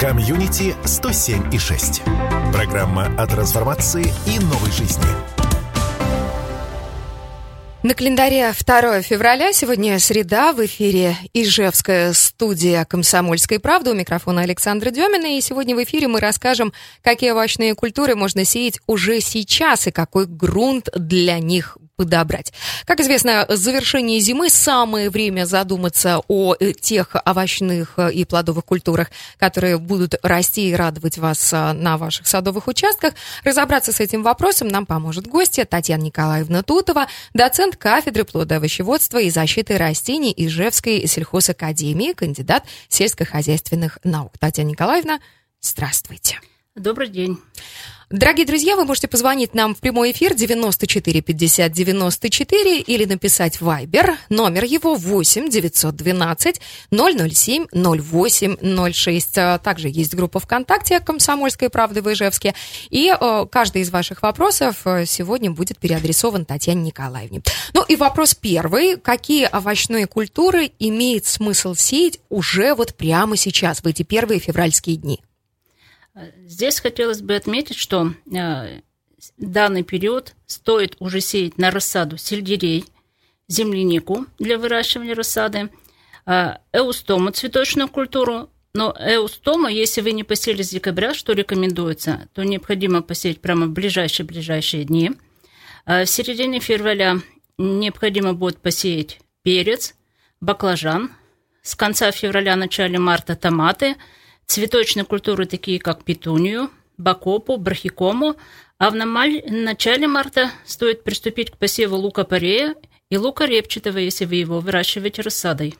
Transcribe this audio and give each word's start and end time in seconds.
Комьюнити 0.00 0.74
107 0.86 1.54
и 1.54 1.58
6. 1.58 2.00
Программа 2.54 3.14
о 3.18 3.26
трансформации 3.26 4.06
и 4.26 4.38
новой 4.38 4.72
жизни. 4.72 5.04
На 7.82 7.92
календаре 7.92 8.50
2 8.58 9.02
февраля, 9.02 9.52
сегодня 9.52 9.98
среда, 9.98 10.54
в 10.54 10.64
эфире 10.64 11.18
Ижевская 11.34 12.14
студия 12.14 12.86
«Комсомольской 12.86 13.58
правды». 13.60 13.90
У 13.90 13.94
микрофона 13.94 14.40
Александра 14.40 14.90
Демина. 14.90 15.36
И 15.36 15.40
сегодня 15.42 15.76
в 15.76 15.84
эфире 15.84 16.08
мы 16.08 16.18
расскажем, 16.20 16.72
какие 17.02 17.32
овощные 17.32 17.74
культуры 17.74 18.16
можно 18.16 18.46
сеять 18.46 18.80
уже 18.86 19.20
сейчас 19.20 19.86
и 19.86 19.90
какой 19.90 20.24
грунт 20.24 20.88
для 20.94 21.38
них 21.40 21.76
подобрать. 22.00 22.50
Как 22.86 22.98
известно, 23.00 23.44
завершение 23.50 24.20
зимы 24.20 24.48
самое 24.48 25.10
время 25.10 25.44
задуматься 25.44 26.22
о 26.28 26.54
э, 26.58 26.72
тех 26.72 27.14
овощных 27.26 27.98
э, 27.98 28.10
и 28.10 28.24
плодовых 28.24 28.64
культурах, 28.64 29.10
которые 29.36 29.76
будут 29.76 30.14
расти 30.22 30.70
и 30.70 30.74
радовать 30.74 31.18
вас 31.18 31.52
э, 31.52 31.72
на 31.74 31.98
ваших 31.98 32.26
садовых 32.26 32.68
участках. 32.68 33.12
Разобраться 33.44 33.92
с 33.92 34.00
этим 34.00 34.22
вопросом 34.22 34.68
нам 34.68 34.86
поможет 34.86 35.26
гостья 35.26 35.66
Татьяна 35.66 36.04
Николаевна 36.04 36.62
Тутова, 36.62 37.06
доцент 37.34 37.76
кафедры 37.76 38.24
плодоовощеводства 38.24 39.18
и 39.18 39.28
защиты 39.28 39.76
растений 39.76 40.32
Ижевской 40.34 41.06
сельхозакадемии, 41.06 42.14
кандидат 42.14 42.64
сельскохозяйственных 42.88 43.98
наук. 44.04 44.32
Татьяна 44.38 44.70
Николаевна, 44.70 45.20
здравствуйте. 45.60 46.40
Добрый 46.74 47.08
день. 47.08 47.36
Дорогие 48.10 48.44
друзья, 48.44 48.74
вы 48.74 48.84
можете 48.84 49.06
позвонить 49.06 49.54
нам 49.54 49.72
в 49.72 49.78
прямой 49.78 50.10
эфир 50.10 50.34
94 50.34 51.20
50 51.20 51.70
94 51.70 52.80
или 52.80 53.04
написать 53.04 53.58
Viber. 53.60 54.16
Номер 54.28 54.64
его 54.64 54.96
8 54.96 55.48
912 55.48 56.60
007 56.90 57.66
08 57.72 58.92
06. 58.92 59.34
Также 59.62 59.88
есть 59.88 60.16
группа 60.16 60.40
ВКонтакте 60.40 60.98
«Комсомольская 60.98 61.68
правда» 61.68 62.02
в 62.02 62.12
Ижевске. 62.12 62.56
И 62.88 63.14
э, 63.14 63.46
каждый 63.48 63.82
из 63.82 63.90
ваших 63.90 64.22
вопросов 64.22 64.78
э, 64.86 65.06
сегодня 65.06 65.52
будет 65.52 65.78
переадресован 65.78 66.44
Татьяне 66.44 66.82
Николаевне. 66.82 67.42
Ну 67.74 67.84
и 67.84 67.94
вопрос 67.94 68.34
первый. 68.34 68.96
Какие 68.96 69.48
овощные 69.52 70.08
культуры 70.08 70.72
имеет 70.80 71.26
смысл 71.26 71.76
сеять 71.76 72.18
уже 72.28 72.74
вот 72.74 72.96
прямо 72.96 73.36
сейчас, 73.36 73.84
в 73.84 73.86
эти 73.86 74.02
первые 74.02 74.40
февральские 74.40 74.96
дни? 74.96 75.20
Здесь 76.44 76.80
хотелось 76.80 77.22
бы 77.22 77.36
отметить, 77.36 77.76
что 77.76 78.12
э, 78.32 78.80
данный 79.38 79.84
период 79.84 80.34
стоит 80.46 80.96
уже 80.98 81.20
сеять 81.20 81.56
на 81.56 81.70
рассаду 81.70 82.16
сельдерей, 82.16 82.84
землянику 83.46 84.26
для 84.38 84.58
выращивания 84.58 85.14
рассады, 85.14 85.70
э, 86.26 86.54
эустому 86.72 87.30
цветочную 87.30 87.88
культуру, 87.88 88.50
но 88.72 88.94
эустома, 88.98 89.70
если 89.70 90.00
вы 90.00 90.12
не 90.12 90.24
посели 90.24 90.62
с 90.62 90.70
декабря, 90.70 91.14
что 91.14 91.32
рекомендуется, 91.32 92.28
то 92.34 92.42
необходимо 92.42 93.02
посеять 93.02 93.40
прямо 93.40 93.66
в 93.66 93.70
ближайшие-ближайшие 93.70 94.84
дни. 94.84 95.12
Э, 95.86 96.04
в 96.04 96.10
середине 96.10 96.58
февраля 96.58 97.18
необходимо 97.56 98.34
будет 98.34 98.58
посеять 98.58 99.20
перец, 99.42 99.94
баклажан, 100.40 101.12
с 101.62 101.76
конца 101.76 102.10
февраля, 102.10 102.56
начале 102.56 102.98
марта 102.98 103.36
томаты– 103.36 103.94
цветочные 104.50 105.04
культуры, 105.04 105.46
такие 105.46 105.78
как 105.78 106.02
петунию, 106.02 106.70
бакопу, 106.98 107.56
брахикому, 107.56 108.36
а 108.78 108.90
в 108.90 108.94
начале 108.94 110.08
марта 110.08 110.50
стоит 110.66 111.04
приступить 111.04 111.52
к 111.52 111.56
посеву 111.56 111.96
лука-порея 111.96 112.74
и 113.10 113.16
лука 113.16 113.46
репчатого, 113.46 113.98
если 113.98 114.24
вы 114.24 114.36
его 114.36 114.58
выращиваете 114.58 115.22
рассадой. 115.22 115.76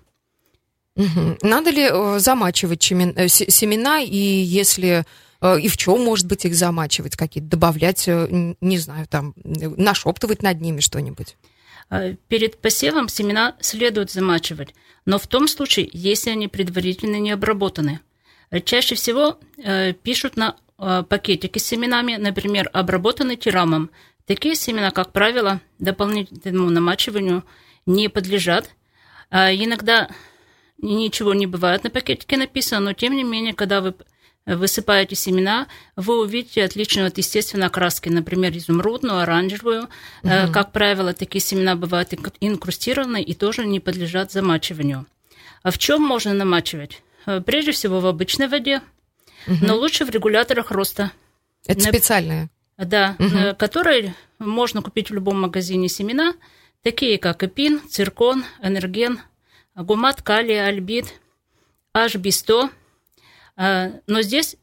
Угу. 0.95 1.39
Надо 1.43 1.71
ли 1.71 1.89
э, 1.91 2.19
замачивать 2.21 2.93
э, 2.93 3.29
семена, 3.29 4.01
и 4.03 4.17
если 4.17 5.05
э, 5.41 5.61
и 5.61 5.69
в 5.69 5.77
чем, 5.77 6.05
может 6.05 6.27
быть, 6.27 6.45
их 6.45 6.55
замачивать, 6.55 7.17
какие-то 7.17 7.51
добавлять, 7.51 8.07
не 8.07 8.79
знаю, 8.79 9.07
там, 9.09 9.35
нашептывать 9.37 10.43
над 10.43 10.61
ними 10.61 10.81
что-нибудь? 10.81 11.37
Перед 12.29 12.61
посевом 12.61 13.09
семена 13.09 13.57
следует 13.61 14.13
замачивать, 14.13 14.75
но 15.07 15.19
в 15.19 15.27
том 15.27 15.49
случае, 15.49 15.91
если 15.93 16.31
они 16.31 16.47
предварительно 16.47 17.17
не 17.17 17.33
обработаны– 17.33 17.99
Чаще 18.65 18.97
всего 18.97 19.39
э, 19.59 19.93
пишут 19.93 20.37
на 20.37 20.57
э, 20.79 21.05
пакетики 21.09 21.59
с 21.59 21.67
семенами, 21.67 22.17
например, 22.17 22.69
обработанный 22.73 23.37
тирамом. 23.37 23.91
Такие 24.27 24.57
семена, 24.57 24.91
как 24.91 25.13
правило, 25.13 25.61
дополнительному 25.79 26.71
намачиванию 26.71 27.45
не 27.87 28.09
подлежат. 28.09 28.71
А 29.31 29.55
иногда 29.55 30.11
ничего 30.79 31.35
не 31.35 31.47
бывает 31.47 31.85
на 31.85 31.91
пакетике 31.91 32.37
написано, 32.37 32.81
но 32.81 32.93
тем 32.93 33.15
не 33.15 33.23
менее, 33.23 33.55
когда 33.55 33.81
вы 33.81 33.95
высыпаете 34.47 35.15
семена, 35.15 35.69
вы 35.95 36.21
увидите 36.21 36.65
отличную 36.65 37.07
от 37.07 37.19
естественной 37.19 37.67
окраски, 37.67 38.09
например, 38.09 38.57
изумрудную, 38.57 39.19
оранжевую. 39.19 39.89
Угу. 40.25 40.53
Как 40.53 40.73
правило, 40.73 41.13
такие 41.13 41.41
семена 41.41 41.77
бывают 41.77 42.13
инкрустированы 42.41 43.23
и 43.23 43.35
тоже 43.35 43.65
не 43.65 43.79
подлежат 43.79 44.33
замачиванию. 44.33 45.07
А 45.63 45.71
в 45.71 45.79
чем 45.79 46.03
можно 46.03 46.33
намачивать? 46.33 47.03
Э, 47.31 47.41
прежде 47.41 47.71
всего 47.71 48.01
в 48.01 48.07
обычной 48.07 48.49
воде, 48.49 48.83
угу. 49.47 49.57
но 49.63 49.77
лучше 49.77 50.05
в 50.05 50.11
регуляторах 50.11 50.73
роста. 50.73 51.13
Это 51.67 51.81
специальные? 51.81 52.51
Да, 52.77 53.17
угу. 53.19 53.55
которые 53.57 54.15
можно 54.39 54.83
купить 54.83 55.11
в 55.11 55.15
любом 55.15 55.41
магазине 55.41 55.89
семена, 55.89 56.35
такие 56.83 57.19
как 57.19 57.45
эпин, 57.45 57.81
циркон, 57.89 58.45
энерген, 58.63 59.21
гумат, 59.77 60.23
калий, 60.23 60.65
альбит, 60.65 61.15
HB100. 61.97 62.71
Э, 63.59 63.91
но 64.07 64.23
здесь 64.23 64.57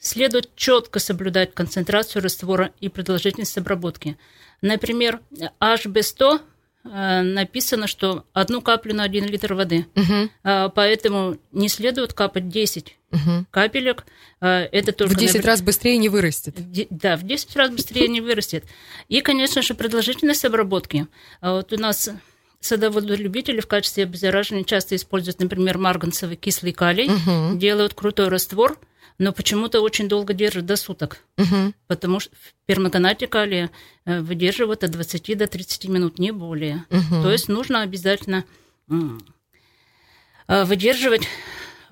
следует 0.00 0.54
четко 0.56 0.98
соблюдать 0.98 1.54
концентрацию 1.54 2.22
раствора 2.22 2.72
и 2.80 2.88
продолжительность 2.88 3.58
обработки. 3.58 4.16
Например, 4.60 5.20
HB100 5.60 6.36
Э, 6.36 6.44
написано, 6.88 7.86
что 7.86 8.24
одну 8.32 8.60
каплю 8.60 8.94
на 8.94 9.04
один 9.04 9.26
литр 9.26 9.54
воды. 9.54 9.86
Угу. 9.94 10.70
Поэтому 10.74 11.36
не 11.52 11.68
следует 11.68 12.12
капать 12.12 12.48
10 12.48 12.96
угу. 13.10 13.46
капелек. 13.50 14.04
Э, 14.40 14.68
это 14.72 14.92
только 14.92 15.14
в 15.14 15.16
10 15.16 15.42
на... 15.42 15.46
раз 15.46 15.62
быстрее 15.62 15.98
не 15.98 16.08
вырастет. 16.08 16.56
Да, 16.90 17.16
в 17.16 17.22
10 17.22 17.56
раз 17.56 17.70
быстрее 17.70 18.08
не 18.08 18.20
вырастет. 18.20 18.64
И, 19.08 19.20
конечно 19.20 19.62
же, 19.62 19.74
продолжительность 19.74 20.44
обработки. 20.44 21.06
Вот 21.40 21.72
у 21.72 21.76
нас 21.76 22.10
садоводолюбители 22.60 23.60
в 23.60 23.66
качестве 23.66 24.04
обеззараживания 24.04 24.64
часто 24.64 24.96
используют, 24.96 25.40
например, 25.40 25.78
марганцевый 25.78 26.36
кислый 26.36 26.72
калий, 26.72 27.08
угу. 27.08 27.56
делают 27.56 27.94
крутой 27.94 28.28
раствор, 28.28 28.78
но 29.18 29.32
почему-то 29.32 29.80
очень 29.80 30.08
долго 30.08 30.32
держит 30.32 30.64
до 30.66 30.76
суток, 30.76 31.18
угу. 31.36 31.72
потому 31.86 32.20
что 32.20 32.34
в 32.36 32.66
перманганате 32.66 33.26
калия 33.26 33.70
э, 34.04 34.20
выдерживает 34.20 34.84
от 34.84 34.92
20 34.92 35.36
до 35.36 35.46
30 35.46 35.88
минут, 35.88 36.18
не 36.18 36.32
более. 36.32 36.84
Угу. 36.90 37.22
То 37.22 37.32
есть 37.32 37.48
нужно 37.48 37.82
обязательно 37.82 38.44
э, 38.88 40.64
выдерживать 40.64 41.28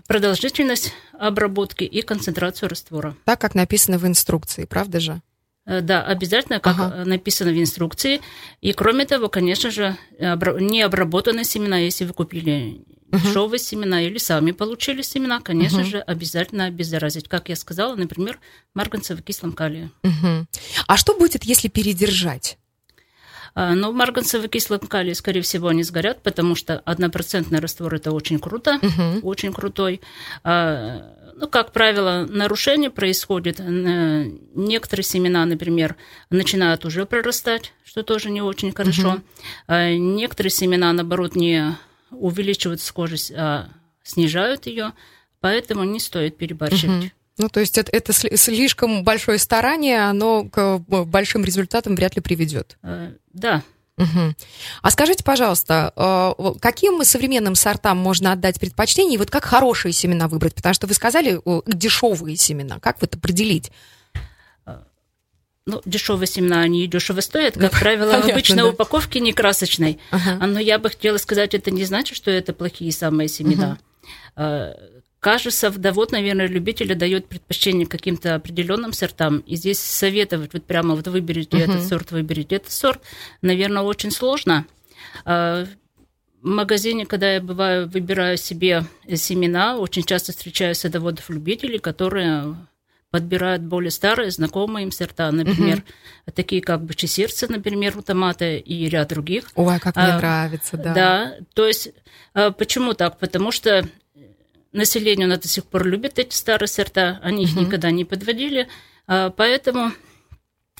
продолжительность 0.06 0.92
обработки 1.18 1.84
и 1.84 2.02
концентрацию 2.02 2.68
раствора. 2.68 3.16
Так, 3.24 3.40
как 3.40 3.54
написано 3.54 3.98
в 3.98 4.06
инструкции, 4.06 4.64
правда 4.64 5.00
же? 5.00 5.20
Э, 5.66 5.80
да, 5.80 6.02
обязательно, 6.02 6.60
как 6.60 6.78
ага. 6.78 7.04
написано 7.04 7.50
в 7.50 7.60
инструкции. 7.60 8.20
И 8.60 8.72
кроме 8.72 9.04
того, 9.04 9.28
конечно 9.28 9.70
же, 9.70 9.96
необработанные 10.18 11.44
семена, 11.44 11.78
если 11.78 12.04
вы 12.04 12.12
купили 12.12 12.84
угу. 13.10 13.18
дешевые 13.18 13.58
семена 13.58 14.02
или 14.02 14.18
сами 14.18 14.52
получили 14.52 15.02
семена, 15.02 15.40
конечно 15.40 15.80
угу. 15.80 15.88
же, 15.88 15.98
обязательно 15.98 16.66
обеззаразить. 16.66 17.28
Как 17.28 17.48
я 17.48 17.56
сказала, 17.56 17.94
например, 17.96 18.38
марганцево-кислым 18.74 19.52
калием. 19.52 19.92
Угу. 20.02 20.46
А 20.86 20.96
что 20.96 21.16
будет, 21.16 21.44
если 21.44 21.68
передержать? 21.68 22.58
А, 23.54 23.74
ну, 23.74 23.90
марганцевый 23.90 24.50
кислый 24.50 24.78
калий, 24.78 25.14
скорее 25.14 25.40
всего, 25.40 25.68
они 25.68 25.82
сгорят, 25.82 26.22
потому 26.22 26.54
что 26.54 26.80
однопроцентный 26.80 27.58
раствор– 27.58 27.94
это 27.96 28.12
очень 28.12 28.38
круто, 28.38 28.78
угу. 28.82 29.26
очень 29.26 29.50
крутой. 29.50 30.02
А, 30.44 31.15
ну, 31.38 31.48
как 31.48 31.72
правило, 31.72 32.26
нарушение 32.28 32.90
происходит. 32.90 33.60
Некоторые 33.60 35.04
семена, 35.04 35.44
например, 35.44 35.96
начинают 36.30 36.84
уже 36.86 37.04
прорастать, 37.04 37.72
что 37.84 38.02
тоже 38.02 38.30
не 38.30 38.40
очень 38.40 38.72
хорошо. 38.72 39.20
Угу. 39.68 39.74
Некоторые 39.74 40.50
семена, 40.50 40.92
наоборот, 40.92 41.36
не 41.36 41.76
увеличивают 42.10 42.80
скорость, 42.80 43.32
а 43.36 43.68
снижают 44.02 44.66
ее, 44.66 44.92
поэтому 45.40 45.84
не 45.84 46.00
стоит 46.00 46.38
перебарщивать. 46.38 47.04
Угу. 47.04 47.10
Ну, 47.38 47.48
то 47.50 47.60
есть 47.60 47.76
это, 47.76 47.94
это 47.94 48.14
слишком 48.14 49.04
большое 49.04 49.38
старание, 49.38 50.08
оно 50.08 50.48
к 50.48 50.78
большим 50.78 51.44
результатам 51.44 51.94
вряд 51.94 52.16
ли 52.16 52.22
приведет. 52.22 52.78
Э, 52.82 53.12
да. 53.34 53.62
Угу. 53.98 54.34
А 54.82 54.90
скажите, 54.90 55.24
пожалуйста, 55.24 55.92
э, 55.96 56.52
каким 56.60 57.02
современным 57.02 57.54
сортам 57.54 57.96
можно 57.96 58.32
отдать 58.32 58.60
предпочтение, 58.60 59.14
и 59.14 59.18
вот 59.18 59.30
как 59.30 59.44
хорошие 59.44 59.92
семена 59.92 60.28
выбрать? 60.28 60.54
Потому 60.54 60.74
что 60.74 60.86
вы 60.86 60.94
сказали 60.94 61.40
дешевые 61.66 62.36
семена. 62.36 62.78
Как 62.80 63.00
вот 63.00 63.14
определить? 63.14 63.70
ну, 65.66 65.82
дешевые 65.84 66.28
семена, 66.28 66.60
они 66.60 66.86
дешево 66.86 67.20
стоят, 67.20 67.58
как 67.58 67.72
правило, 67.80 68.10
Понятно, 68.10 68.28
в 68.28 68.32
обычной 68.32 68.62
да. 68.62 68.68
упаковке 68.68 69.20
не 69.20 69.32
красочной. 69.32 69.98
Ага. 70.10 70.46
Но 70.46 70.60
я 70.60 70.78
бы 70.78 70.90
хотела 70.90 71.18
сказать, 71.18 71.54
это 71.54 71.70
не 71.70 71.84
значит, 71.84 72.16
что 72.16 72.30
это 72.30 72.52
плохие 72.52 72.92
самые 72.92 73.28
семена. 73.28 73.78
Угу. 74.36 74.95
Каждый 75.26 75.50
садовод, 75.50 76.12
наверное, 76.12 76.46
любитель 76.46 76.94
дает 76.94 77.26
предпочтение 77.26 77.84
каким-то 77.84 78.36
определенным 78.36 78.92
сортам. 78.92 79.38
И 79.38 79.56
здесь 79.56 79.80
советовать, 79.80 80.52
вот 80.52 80.62
прямо 80.62 80.94
вот 80.94 81.08
выберите 81.08 81.56
uh-huh. 81.56 81.64
этот 81.64 81.82
сорт, 81.82 82.12
выберите 82.12 82.54
этот 82.54 82.70
сорт, 82.70 83.02
наверное, 83.42 83.82
очень 83.82 84.12
сложно. 84.12 84.66
А, 85.24 85.66
в 86.40 86.46
магазине, 86.46 87.06
когда 87.06 87.32
я 87.32 87.40
бываю, 87.40 87.88
выбираю 87.88 88.36
себе 88.36 88.84
семена, 89.16 89.76
очень 89.78 90.04
часто 90.04 90.30
встречаю 90.30 90.76
садоводов-любителей, 90.76 91.80
которые 91.80 92.54
подбирают 93.10 93.62
более 93.62 93.90
старые, 93.90 94.30
знакомые 94.30 94.84
им 94.84 94.92
сорта, 94.92 95.32
например, 95.32 95.78
угу. 95.78 96.34
такие 96.36 96.62
как 96.62 96.84
бычье 96.84 97.08
сердце, 97.08 97.50
например, 97.50 97.98
у 97.98 98.02
томата 98.02 98.54
и 98.54 98.88
ряд 98.88 99.08
других. 99.08 99.50
Ой, 99.56 99.80
как 99.80 99.96
мне 99.96 100.04
а, 100.04 100.18
нравится, 100.18 100.76
да. 100.76 100.94
Да, 100.94 101.34
то 101.52 101.66
есть 101.66 101.90
а, 102.32 102.52
почему 102.52 102.94
так? 102.94 103.18
Потому 103.18 103.50
что 103.50 103.88
население 104.76 105.26
оно 105.26 105.36
до 105.36 105.48
сих 105.48 105.64
пор 105.64 105.86
любит 105.86 106.18
эти 106.18 106.34
старые 106.34 106.68
сорта, 106.68 107.20
они 107.22 107.44
их 107.44 107.52
угу. 107.52 107.62
никогда 107.62 107.90
не 107.90 108.04
подводили, 108.04 108.68
а, 109.06 109.30
поэтому 109.30 109.92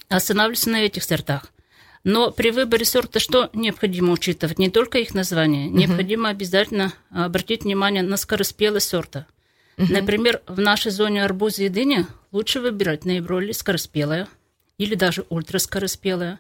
останавливаются 0.08 0.70
на 0.70 0.82
этих 0.82 1.02
сортах. 1.02 1.52
Но 2.04 2.30
при 2.30 2.52
выборе 2.52 2.84
сорта 2.84 3.18
что 3.18 3.50
необходимо 3.52 4.12
учитывать? 4.12 4.60
Не 4.60 4.70
только 4.70 4.98
их 4.98 5.14
название, 5.14 5.68
угу. 5.68 5.76
необходимо 5.76 6.28
обязательно 6.28 6.92
обратить 7.10 7.64
внимание 7.64 8.02
на 8.02 8.16
скороспелость 8.16 8.88
сорта. 8.88 9.26
Угу. 9.78 9.92
Например, 9.92 10.40
в 10.46 10.60
нашей 10.60 10.92
зоне 10.92 11.24
арбуза 11.24 11.64
и 11.64 11.68
дыни 11.68 12.06
лучше 12.32 12.60
выбирать 12.60 13.04
наиболее 13.04 13.54
скороспелое 13.54 14.28
или 14.78 14.94
даже 14.94 15.24
ультраскороспелое. 15.28 16.38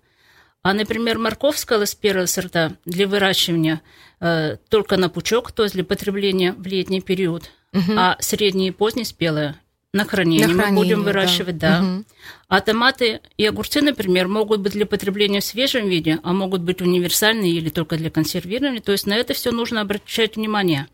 А, 0.66 0.74
например, 0.74 1.16
морковская 1.16 1.86
первого 2.00 2.26
сорта 2.26 2.72
для 2.84 3.06
выращивания 3.06 3.82
э, 4.18 4.56
только 4.68 4.96
на 4.96 5.08
пучок, 5.08 5.52
то 5.52 5.62
есть 5.62 5.76
для 5.76 5.84
потребления 5.84 6.54
в 6.54 6.66
летний 6.66 7.00
период, 7.00 7.52
угу. 7.72 7.92
а 7.96 8.16
средние 8.18 8.70
и 8.70 8.72
поздние 8.72 9.04
спелые 9.04 9.54
на 9.92 10.04
хранение, 10.04 10.48
на 10.48 10.54
хранение 10.54 10.72
мы 10.72 10.82
будем 10.82 11.02
выращивать, 11.04 11.56
да. 11.58 11.78
да. 11.78 11.86
Угу. 11.86 12.04
А 12.48 12.60
томаты 12.62 13.20
и 13.36 13.46
огурцы, 13.46 13.80
например, 13.80 14.26
могут 14.26 14.58
быть 14.58 14.72
для 14.72 14.86
потребления 14.86 15.38
в 15.38 15.44
свежем 15.44 15.88
виде, 15.88 16.18
а 16.24 16.32
могут 16.32 16.62
быть 16.62 16.80
универсальные 16.80 17.52
или 17.52 17.68
только 17.68 17.96
для 17.96 18.10
консервирования. 18.10 18.80
То 18.80 18.90
есть 18.90 19.06
на 19.06 19.14
это 19.14 19.34
все 19.34 19.52
нужно 19.52 19.82
обращать 19.82 20.34
внимание. 20.34 20.88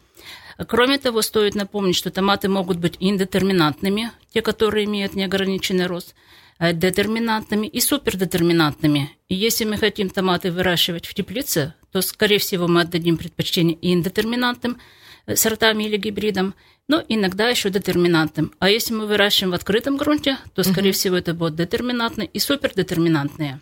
Кроме 0.69 0.99
того, 0.99 1.23
стоит 1.23 1.55
напомнить, 1.55 1.97
что 1.97 2.11
томаты 2.11 2.51
могут 2.51 2.77
быть 2.77 2.99
индетерминантными, 3.01 4.11
те, 4.35 4.43
которые 4.43 4.85
имеют 4.85 5.15
неограниченный 5.15 5.87
рост, 5.87 6.15
детерминантными 6.61 7.67
и 7.67 7.81
супердетерминантными. 7.81 9.11
И 9.29 9.35
если 9.35 9.65
мы 9.65 9.77
хотим 9.77 10.11
томаты 10.11 10.53
выращивать 10.53 11.07
в 11.07 11.15
теплице, 11.15 11.75
то, 11.91 12.01
скорее 12.03 12.39
всего, 12.39 12.69
мы 12.69 12.83
отдадим 12.83 13.17
предпочтение 13.17 13.79
индетерминантным 13.81 14.79
э, 15.27 15.37
сортам 15.37 15.81
или 15.81 15.97
гибридам, 15.97 16.55
но 16.89 17.03
иногда 17.09 17.49
еще 17.49 17.71
детерминантным. 17.71 18.53
А 18.59 18.71
если 18.71 18.95
мы 18.95 19.07
выращиваем 19.07 19.53
в 19.53 19.55
открытом 19.55 19.97
грунте, 19.97 20.39
то, 20.55 20.63
скорее 20.63 20.91
угу. 20.91 20.97
всего, 20.97 21.17
это 21.17 21.35
будут 21.35 21.57
детерминантные 21.57 22.29
и 22.29 22.39
супердетерминантные. 22.39 23.61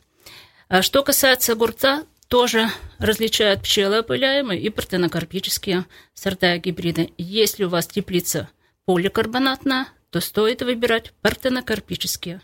А 0.69 0.83
что 0.83 1.03
касается 1.03 1.53
огурца, 1.53 2.05
тоже 2.29 2.71
различают 2.99 3.63
пчелоопыляемые 3.63 4.61
и 4.61 4.71
партенокарпические 4.71 5.85
сорта 6.15 6.57
гибрида. 6.59 7.09
Если 7.19 7.65
у 7.65 7.69
вас 7.69 7.89
теплица 7.89 8.49
поликарбонатная, 8.85 9.89
то 10.11 10.21
стоит 10.21 10.63
выбирать 10.63 11.13
партенокарпические. 11.23 12.41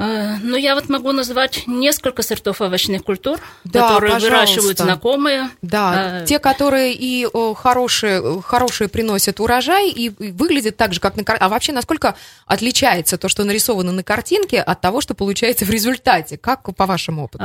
Но 0.00 0.38
ну, 0.42 0.56
я 0.56 0.74
вот 0.74 0.88
могу 0.88 1.12
назвать 1.12 1.64
несколько 1.66 2.22
сортов 2.22 2.62
овощных 2.62 3.04
культур, 3.04 3.38
да, 3.64 3.86
которые 3.86 4.14
пожалуйста. 4.14 4.30
выращивают 4.30 4.78
знакомые. 4.78 5.50
Да, 5.60 5.92
а, 5.92 6.24
те, 6.24 6.38
которые 6.38 6.94
и 6.94 7.28
хорошие, 7.54 8.40
хорошие 8.40 8.88
приносят 8.88 9.40
урожай 9.40 9.90
и 9.90 10.08
выглядят 10.32 10.78
так 10.78 10.94
же, 10.94 11.00
как 11.00 11.16
на 11.16 11.24
картинке. 11.24 11.44
А 11.44 11.48
вообще, 11.50 11.72
насколько 11.72 12.16
отличается 12.46 13.18
то, 13.18 13.28
что 13.28 13.44
нарисовано 13.44 13.92
на 13.92 14.02
картинке, 14.02 14.62
от 14.62 14.80
того, 14.80 15.02
что 15.02 15.12
получается 15.12 15.66
в 15.66 15.70
результате? 15.70 16.38
Как 16.38 16.74
по 16.74 16.86
вашему 16.86 17.24
опыту? 17.24 17.44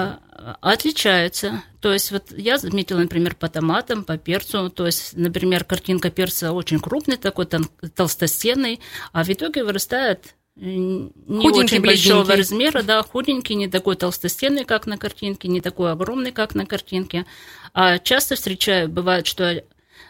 Отличается. 0.61 1.61
То 1.81 1.91
есть 1.91 2.11
вот 2.11 2.31
я 2.31 2.57
заметила, 2.57 2.99
например, 2.99 3.35
по 3.35 3.49
томатам, 3.49 4.05
по 4.05 4.17
перцу. 4.17 4.69
То 4.69 4.85
есть, 4.85 5.11
например, 5.17 5.65
картинка 5.65 6.09
перца 6.09 6.53
очень 6.53 6.79
крупный, 6.79 7.17
такой 7.17 7.47
толстостенный, 7.95 8.79
а 9.11 9.25
в 9.25 9.29
итоге 9.29 9.63
вырастает 9.63 10.35
не 10.55 11.49
очень 11.49 11.81
большого 11.81 12.23
бледненький. 12.23 12.37
размера, 12.37 12.81
да, 12.81 13.03
худенький, 13.03 13.55
не 13.55 13.67
такой 13.67 13.95
толстостенный, 13.95 14.63
как 14.63 14.85
на 14.87 14.97
картинке, 14.97 15.47
не 15.47 15.59
такой 15.59 15.91
огромный, 15.91 16.31
как 16.31 16.55
на 16.55 16.65
картинке. 16.65 17.25
А 17.73 17.99
часто 17.99 18.35
встречаю, 18.35 18.87
бывает, 18.87 19.27
что 19.27 19.43
э, 19.51 19.63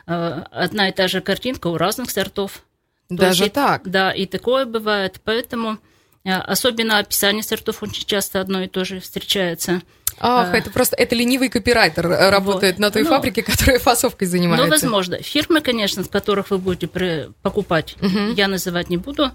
одна 0.05 0.89
и 0.89 0.91
та 0.91 1.07
же 1.07 1.21
картинка 1.21 1.67
у 1.67 1.77
разных 1.77 2.11
сортов. 2.11 2.63
Даже 3.09 3.45
есть, 3.45 3.53
так? 3.53 3.89
Да, 3.89 4.11
и 4.11 4.27
такое 4.27 4.65
бывает. 4.65 5.19
Поэтому 5.23 5.79
э, 6.23 6.31
особенно 6.31 6.99
описание 6.99 7.41
сортов 7.41 7.81
очень 7.81 8.05
часто 8.05 8.39
одно 8.39 8.61
и 8.61 8.67
то 8.67 8.85
же 8.85 8.99
встречается. 8.99 9.81
Ах, 10.19 10.53
а, 10.53 10.57
это 10.57 10.69
просто 10.69 10.95
это 10.95 11.15
ленивый 11.15 11.49
копирайтер 11.49 12.05
э, 12.05 12.29
работает 12.29 12.75
вот. 12.75 12.81
на 12.81 12.91
той 12.91 13.01
ну, 13.01 13.09
фабрике, 13.09 13.41
которая 13.43 13.79
фасовкой 13.79 14.27
занимается. 14.27 14.65
Ну, 14.65 14.71
возможно. 14.71 15.17
Фирмы, 15.17 15.61
конечно, 15.61 16.03
с 16.03 16.07
которых 16.07 16.51
вы 16.51 16.59
будете 16.59 17.31
покупать, 17.41 17.95
угу. 17.99 18.33
я 18.35 18.47
называть 18.47 18.89
не 18.89 18.97
буду. 18.97 19.31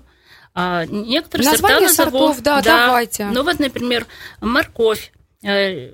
А 0.55 0.85
некоторые 0.87 1.49
Название 1.49 1.88
сорта 1.88 2.05
назову. 2.05 2.26
сортов, 2.26 2.43
да, 2.43 2.61
да, 2.61 2.87
давайте. 2.87 3.26
Ну 3.26 3.43
вот, 3.44 3.58
например, 3.58 4.06
морковь. 4.41 5.12
Э, 5.43 5.93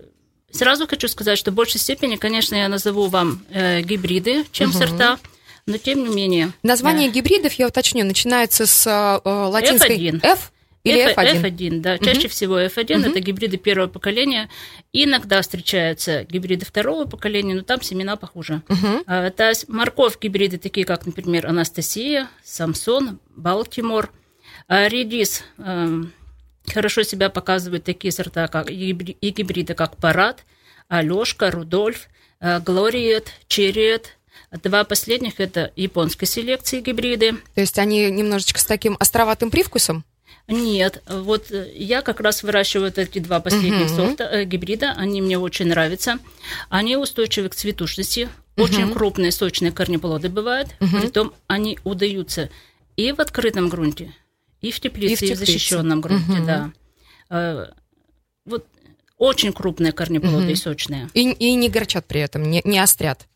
сразу 0.51 0.87
хочу 0.87 1.09
сказать, 1.09 1.39
что 1.39 1.51
в 1.51 1.55
большей 1.55 1.79
степени, 1.79 2.17
конечно, 2.17 2.55
я 2.55 2.69
назову 2.69 3.07
вам 3.09 3.45
э, 3.51 3.83
гибриды, 3.83 4.45
чем 4.53 4.71
угу. 4.71 4.79
сорта, 4.79 5.19
но 5.67 5.77
тем 5.77 6.03
не 6.09 6.15
менее. 6.15 6.53
Название 6.63 7.09
да. 7.09 7.15
гибридов, 7.15 7.53
я 7.55 7.67
уточню, 7.67 8.05
начинается 8.05 8.67
с 8.67 8.87
э, 8.87 9.29
латинской 9.29 9.99
F1. 9.99 10.21
F 10.23 10.53
или 10.85 11.15
F1? 11.15 11.43
F1, 11.43 11.81
да. 11.81 11.95
Угу. 11.97 12.05
Чаще 12.05 12.29
всего 12.29 12.59
F1 12.61 13.01
угу. 13.01 13.11
это 13.11 13.21
гибриды 13.21 13.59
первого 13.59 13.89
поколения. 13.89 14.49
Иногда 14.93 15.43
встречаются 15.43 16.25
гибриды 16.25 16.65
второго 16.65 17.05
поколения, 17.05 17.55
но 17.55 17.63
там 17.63 17.83
семена 17.83 18.17
похуже. 18.17 18.63
Угу. 18.71 19.03
А, 19.07 19.31
то 19.31 19.49
есть 19.51 19.69
морковь 19.69 20.19
гибриды 20.19 20.57
такие, 20.57 20.87
как, 20.87 21.05
например, 21.05 21.47
Анастасия, 21.47 22.31
Самсон, 22.43 23.19
Балтимор– 23.37 24.11
редис 24.69 25.43
эм, 25.59 26.13
хорошо 26.73 27.03
себя 27.03 27.31
показывают 27.31 27.85
такие 27.85 28.13
сорта, 28.13 28.49
как 28.49 28.71
и 28.71 28.93
гибриды, 28.93 29.75
как 29.75 29.97
Парад, 29.97 30.45
Алешка, 30.89 31.51
Рудольф, 31.51 32.09
э, 32.41 32.61
Глориет, 32.61 33.33
Черриет. 33.49 34.17
Два 34.63 34.85
последних– 34.85 35.35
это 35.41 35.73
японской 35.77 36.27
селекции 36.27 36.81
гибриды. 36.81 37.33
То 37.55 37.61
есть 37.61 37.79
они 37.79 38.11
немножечко 38.11 38.61
с 38.61 38.65
таким 38.65 38.97
островатым 38.99 39.51
привкусом? 39.51 40.05
Нет, 40.49 41.03
вот 41.09 41.51
я 41.75 42.03
как 42.03 42.21
раз 42.21 42.45
выращиваю 42.45 42.93
эти 42.95 43.19
два 43.19 43.41
последних 43.41 43.87
uh-huh. 43.87 43.97
сорта 43.97 44.25
э, 44.25 44.45
гибрида, 44.45 44.93
они 44.93 45.21
мне 45.21 45.39
очень 45.39 45.67
нравятся. 45.67 46.19
Они 46.69 46.97
устойчивы 46.97 47.49
к 47.49 47.57
цветушности, 47.57 48.29
uh-huh. 48.29 48.63
очень 48.63 48.93
крупные 48.93 49.33
сочные 49.33 49.73
корнеплоды 49.73 50.29
бывают, 50.29 50.69
uh-huh. 50.79 51.01
притом 51.01 51.35
они 51.49 51.81
удаются 51.83 52.49
и 52.97 53.11
в 53.11 53.21
открытом 53.21 53.69
грунте, 53.69 54.15
и 54.61 54.71
в 54.71 54.81
теплице, 54.81 55.13
и 55.13 55.17
в, 55.17 55.19
теплице. 55.21 55.33
и 55.33 55.35
в 55.35 55.39
защищенном 55.47 56.01
грунте, 56.01 56.33
угу. 56.33 56.47
да. 56.47 56.73
Э, 57.31 57.67
вот 58.45 58.67
очень 59.19 59.53
крупные 59.53 59.93
корнеплоды 59.93 60.45
угу. 60.45 60.53
и 60.53 60.55
сочные. 60.55 61.09
И, 61.15 61.31
и 61.31 61.55
не 61.55 61.69
горчат 61.69 62.07
при 62.07 62.21
этом, 62.21 62.43
не, 62.43 62.63
не 62.65 62.79
острят. 62.79 63.27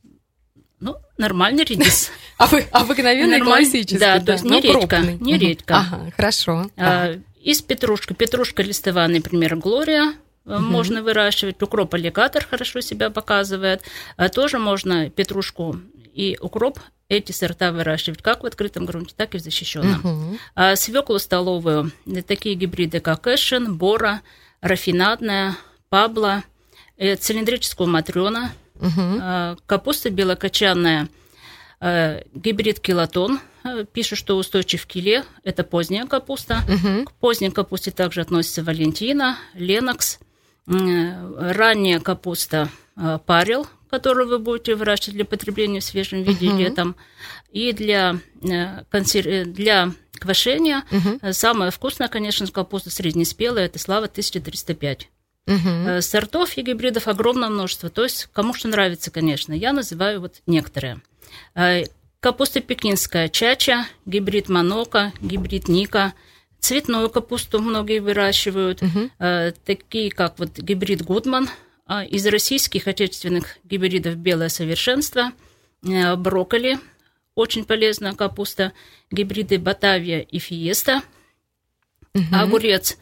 Ну, 0.81 0.97
нормальный 1.19 1.65
редис. 1.65 2.11
А 2.39 2.47
вы 2.47 2.67
обыкновенный 2.71 3.41
классический, 3.41 3.99
да, 3.99 4.19
то 4.19 4.33
есть 4.33 4.45
не 4.45 4.61
редька, 4.61 5.01
не 5.01 5.39
редька. 5.39 5.77
Ага, 5.77 6.11
хорошо. 6.17 6.71
А, 6.77 7.17
из 7.43 7.61
петрушки, 7.61 8.15
петрушка 8.15 8.63
листовая, 8.63 9.09
например, 9.09 9.57
Глория, 9.57 10.15
угу. 10.47 10.59
можно 10.59 11.03
выращивать. 11.03 11.63
Укроп 11.63 11.95
аллигатор 11.95 12.47
хорошо 12.47 12.81
себя 12.81 13.11
показывает. 13.11 13.83
А 14.17 14.31
тоже 14.31 14.59
можно 14.59 15.11
петрушку 15.11 15.77
и 16.15 16.37
укроп 16.41 16.79
эти 17.11 17.33
сорта 17.33 17.73
выращивать 17.73 18.23
как 18.23 18.45
в 18.45 18.47
открытом 18.47 18.87
грунте, 18.87 19.15
так 19.17 19.35
и 19.35 19.39
в 19.39 19.43
защищенном. 19.43 20.01
Угу. 20.01 20.39
А 20.55 20.77
свеклу 20.77 21.19
столовую, 21.19 21.91
такие 22.27 22.55
гибриды, 22.55 23.01
как 23.01 23.27
Эшен, 23.27 23.77
Бора, 23.77 24.23
рафинадная, 24.61 25.57
Пабла, 25.89 26.45
э, 26.97 27.17
цилиндрическую 27.17 27.89
матрена, 27.89 28.53
угу. 28.77 29.59
капуста 29.67 30.11
белокочанная, 30.11 31.09
э, 31.81 32.23
гибрид 32.33 32.79
килотон, 32.79 33.41
э, 33.65 33.85
пишет, 33.93 34.17
что 34.17 34.37
устойчив 34.37 34.87
к 34.87 34.89
киле, 34.89 35.25
это 35.43 35.65
поздняя 35.65 36.07
капуста. 36.07 36.63
Угу. 36.69 37.07
К 37.07 37.13
поздней 37.15 37.51
капусте 37.51 37.91
также 37.91 38.21
относится 38.21 38.63
Валентина, 38.63 39.37
Ленокс, 39.55 40.21
ранняя 40.67 41.99
капуста 41.99 42.69
Парил, 43.27 43.67
которую 43.91 44.29
вы 44.29 44.39
будете 44.39 44.75
выращивать 44.75 45.15
для 45.15 45.25
потребления 45.25 45.81
в 45.81 45.85
свежем 45.85 46.23
виде 46.23 46.47
uh-huh. 46.47 46.59
летом, 46.59 46.97
и 47.53 47.73
для, 47.73 48.19
э, 48.43 48.85
консер... 48.89 49.27
Э, 49.29 49.45
для 49.45 49.93
квашения. 50.13 50.85
Uh-huh. 50.91 51.33
Самая 51.33 51.71
вкусная, 51.71 52.09
конечно, 52.09 52.47
капуста 52.47 52.91
среднеспелая, 52.91 53.67
это 53.67 53.79
Слава 53.79 54.07
1305. 54.07 55.09
Угу. 55.47 56.03
Сортов 56.03 56.57
и 56.59 56.63
гибридов 56.63 57.09
огромное 57.09 57.49
множество. 57.49 57.89
То 57.89 58.05
есть, 58.05 58.29
кому 58.33 58.55
что 58.55 58.69
нравится, 58.69 59.11
конечно. 59.11 59.53
Я 59.53 59.73
называю 59.73 60.21
вот 60.21 60.43
некоторые. 60.47 61.01
Капуста 62.21 62.61
пекинская 62.61 63.29
чача, 63.29 63.87
гибрид 64.05 64.49
манока, 64.49 65.13
гибрид 65.21 65.67
ника. 65.67 66.13
Цветную 66.61 67.09
капусту 67.09 67.59
многие 67.59 68.01
выращивают, 68.01 68.83
угу. 68.83 69.11
такие 69.65 70.11
как 70.11 70.39
вот 70.39 70.59
гибрид 70.59 71.03
Гудман. 71.03 71.49
А 71.93 72.05
из 72.05 72.25
российских 72.25 72.87
отечественных 72.87 73.59
гибридов 73.65 74.15
белое 74.15 74.49
совершенство, 74.49 75.33
э, 75.83 76.15
брокколи, 76.15 76.79
очень 77.35 77.65
полезная 77.65 78.13
капуста, 78.13 78.73
гибриды 79.11 79.59
Батавия 79.59 80.21
и 80.21 80.39
Фиеста, 80.39 81.03
угу. 82.15 82.25
огурец, 82.33 82.97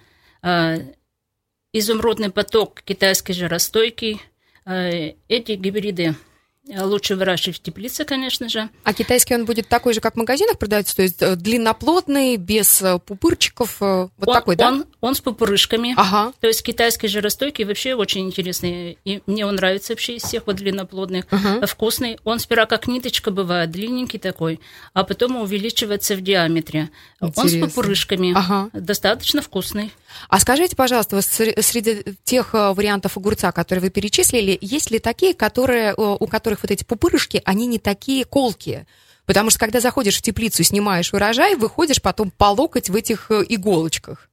изумрудный 1.75 2.31
поток, 2.31 2.81
китайский 2.81 3.35
жиростойкий. 3.35 4.23
Эти 4.65 5.53
гибриды 5.53 6.15
Э, 6.15 6.28
лучше 6.77 7.17
выращивать 7.17 7.59
в 7.59 7.63
теплице, 7.63 8.05
конечно 8.05 8.49
же. 8.49 8.69
А 8.85 8.93
китайский 8.93 9.35
он 9.35 9.45
будет 9.45 9.69
такой 9.69 9.95
же, 9.95 10.01
как 10.01 10.15
в 10.15 10.19
магазинах 10.19 10.59
продается, 10.59 10.97
то 10.97 11.03
есть 11.03 11.23
э, 11.23 11.37
длинноплотный, 11.37 12.37
без 12.37 12.83
э, 12.83 12.99
пупырчиков, 12.99 13.81
вот 13.81 14.11
он, 14.21 14.35
такой, 14.35 14.57
да? 14.57 14.69
Он, 14.69 14.85
он 15.01 15.15
с 15.15 15.21
пупырышками. 15.21 15.95
Ага. 15.97 16.33
То 16.41 16.47
есть 16.47 16.63
китайский 16.63 17.09
жиростойкий 17.09 17.65
вообще 17.65 17.95
очень 17.95 18.27
интересный. 18.27 18.99
И 19.05 19.23
мне 19.27 19.47
он 19.47 19.57
нравится 19.57 19.93
вообще 19.93 20.17
из 20.17 20.23
всех 20.23 20.47
вот 20.47 20.57
длинноплодных. 20.57 21.27
Ага. 21.31 21.67
Вкусный. 21.67 22.19
Он 22.25 22.39
сперва 22.39 22.67
как 22.67 22.87
ниточка 22.87 23.31
бывает, 23.31 23.71
длинненький 23.71 24.19
такой, 24.19 24.61
а 24.93 25.05
потом 25.05 25.37
увеличивается 25.37 26.15
в 26.15 26.21
диаметре. 26.21 26.91
Интересно. 27.21 27.43
Он 27.43 27.49
с 27.49 27.75
пупырышками. 27.75 28.33
Ага. 28.35 28.71
Достаточно 28.73 29.43
вкусный. 29.43 29.93
А 30.29 30.41
скажите, 30.41 30.77
пожалуйста, 30.77 31.21
среди 31.21 32.05
тех 32.25 32.53
вариантов 32.53 33.17
огурца, 33.17 33.53
которые 33.53 33.83
вы 33.83 33.91
перечислили, 33.91 34.59
есть 34.61 34.91
ли 34.91 34.99
такие, 34.99 35.35
которые, 35.35 35.95
у 35.97 36.27
которых 36.27 36.58
которых 36.59 36.63
вот 36.63 36.71
эти 36.71 36.85
пупырышки, 36.85 37.43
они 37.45 37.67
не 37.67 37.79
такие 37.79 38.25
колкие. 38.25 38.87
Потому 39.27 39.51
что 39.51 39.59
когда 39.61 39.81
заходишь 39.81 40.19
в 40.19 40.23
теплицу, 40.23 40.63
снимаешь 40.65 41.13
урожай, 41.13 41.55
выходишь 41.55 42.01
потом 42.01 42.31
по 42.31 42.47
локоть 42.47 42.89
в 42.89 42.97
этих 42.97 43.31
э, 43.31 43.45
иголочках. 43.49 44.29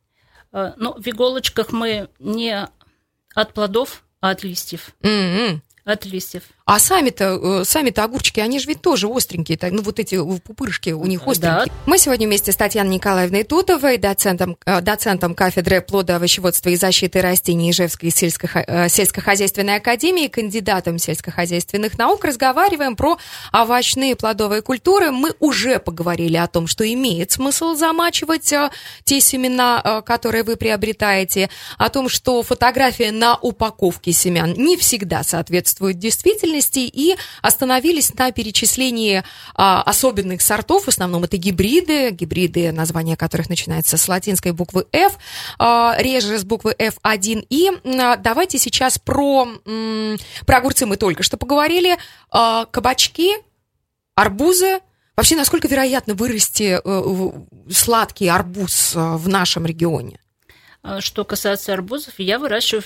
Э, 0.53 0.72
ну, 0.77 0.94
в 0.94 1.05
иголочках 1.05 1.74
мы 1.74 2.08
не 2.20 2.67
от 3.36 3.53
плодов, 3.53 4.03
а 4.22 4.32
от 4.32 4.44
листьев. 4.44 4.96
Mm-hmm. 5.01 5.60
От 5.84 6.05
листьев. 6.05 6.44
А 6.65 6.79
сами-то, 6.79 7.62
э, 7.62 7.63
сами-то 7.63 8.03
огурчики, 8.03 8.39
они 8.39 8.57
же 8.57 8.67
ведь 8.67 8.81
тоже 8.81 9.07
остренькие, 9.07 9.60
ну 9.69 9.84
вот 9.84 10.00
эти 10.00 10.15
пупырышки 10.15 10.89
у 10.89 11.05
них 11.05 11.22
остренькие. 11.27 11.67
Да. 11.67 11.74
Мы 11.86 12.00
сегодня 12.00 12.25
вместе 12.25 12.51
с 12.51 12.55
Татьяной 12.55 12.95
Николаевной 12.95 13.43
Тутовой, 13.43 14.00
доцентом, 14.00 14.57
э, 14.65 14.81
доцентом 14.81 15.36
кафедры 15.36 15.81
плодоовощеводства 15.81 16.69
и 16.69 16.75
защиты 16.75 17.22
растений 17.22 17.69
Ижевской 17.69 18.10
сельско, 18.10 18.48
э, 18.65 18.89
сельскохозяйственной 18.89 19.75
академии, 19.75 20.27
кандидатом 20.27 20.98
сельскохозяйственных 20.98 22.00
наук, 22.00 22.25
разговариваем 22.25 22.95
про 22.95 23.19
овощные 23.53 24.15
плодовые 24.15 24.63
культуры. 24.63 25.12
Мы 25.12 25.36
уже 25.39 25.77
поговорили 25.77 26.38
о 26.38 26.48
том, 26.48 26.65
что 26.65 26.84
имеет 26.91 27.29
смысл 27.31 27.75
замачивать 27.75 28.51
те 29.03 29.22
семена, 29.22 30.01
которые 30.03 30.43
вы 30.43 30.55
приобретаете, 30.55 31.51
о 31.77 31.89
том, 31.89 32.10
что 32.10 32.41
фотография 32.41 33.12
на 33.12 33.36
упаковке 33.36 34.12
семян 34.13 34.53
не 34.53 34.77
всегда 34.77 35.22
соответствует 35.22 36.00
действительности, 36.00 36.55
растительности 36.56 36.80
и 36.80 37.16
остановились 37.42 38.14
на 38.14 38.32
перечислении 38.32 39.24
а, 39.54 39.82
особенных 39.84 40.42
сортов. 40.42 40.86
В 40.86 40.88
основном 40.88 41.24
это 41.24 41.38
гибриды, 41.38 42.12
гибриды, 42.12 42.72
название 42.72 43.18
которых 43.18 43.50
начинается 43.50 43.98
с 43.98 44.08
латинской 44.08 44.52
буквы 44.52 44.86
F, 44.92 45.18
а, 45.60 45.96
реже 46.00 46.38
с 46.38 46.44
буквы 46.44 46.76
F1. 46.78 47.46
И 47.50 47.72
а, 48.00 48.18
давайте 48.18 48.58
сейчас 48.58 48.98
про, 48.98 49.48
м, 49.66 50.18
про 50.46 50.58
огурцы 50.58 50.86
мы 50.86 50.98
только 50.98 51.24
что 51.24 51.38
поговорили. 51.38 51.98
А, 52.32 52.66
кабачки, 52.66 53.32
арбузы. 54.16 54.80
Вообще, 55.16 55.38
насколько 55.38 55.70
вероятно 55.70 56.14
вырасти 56.14 56.78
э, 56.84 57.32
сладкий 57.72 58.28
арбуз 58.28 58.94
э, 58.94 59.00
в 59.16 59.30
нашем 59.30 59.66
регионе? 59.66 60.20
Что 61.00 61.24
касается 61.24 61.72
арбузов, 61.72 62.16
я 62.18 62.38
выращиваю 62.38 62.84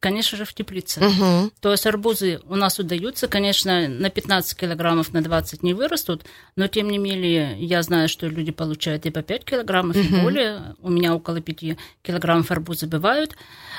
конечно 0.00 0.38
же, 0.38 0.44
в 0.44 0.54
теплице. 0.54 1.00
Угу. 1.00 1.52
То 1.60 1.72
есть 1.72 1.86
арбузы 1.86 2.40
у 2.46 2.56
нас 2.56 2.78
удаются, 2.78 3.28
конечно, 3.28 3.88
на 3.88 4.10
15 4.10 4.58
килограммов, 4.58 5.12
на 5.12 5.22
20 5.22 5.62
не 5.62 5.74
вырастут, 5.74 6.24
но 6.56 6.68
тем 6.68 6.90
не 6.90 6.98
менее 6.98 7.56
я 7.58 7.82
знаю, 7.82 8.08
что 8.08 8.26
люди 8.26 8.52
получают 8.52 9.06
и 9.06 9.10
по 9.10 9.22
5 9.22 9.44
килограммов, 9.44 9.96
угу. 9.96 10.04
и 10.04 10.20
более. 10.20 10.74
У 10.80 10.90
меня 10.90 11.14
около 11.14 11.40
5 11.40 11.78
килограммов 12.02 12.50
арбузы 12.50 12.86
бывают. 12.86 13.36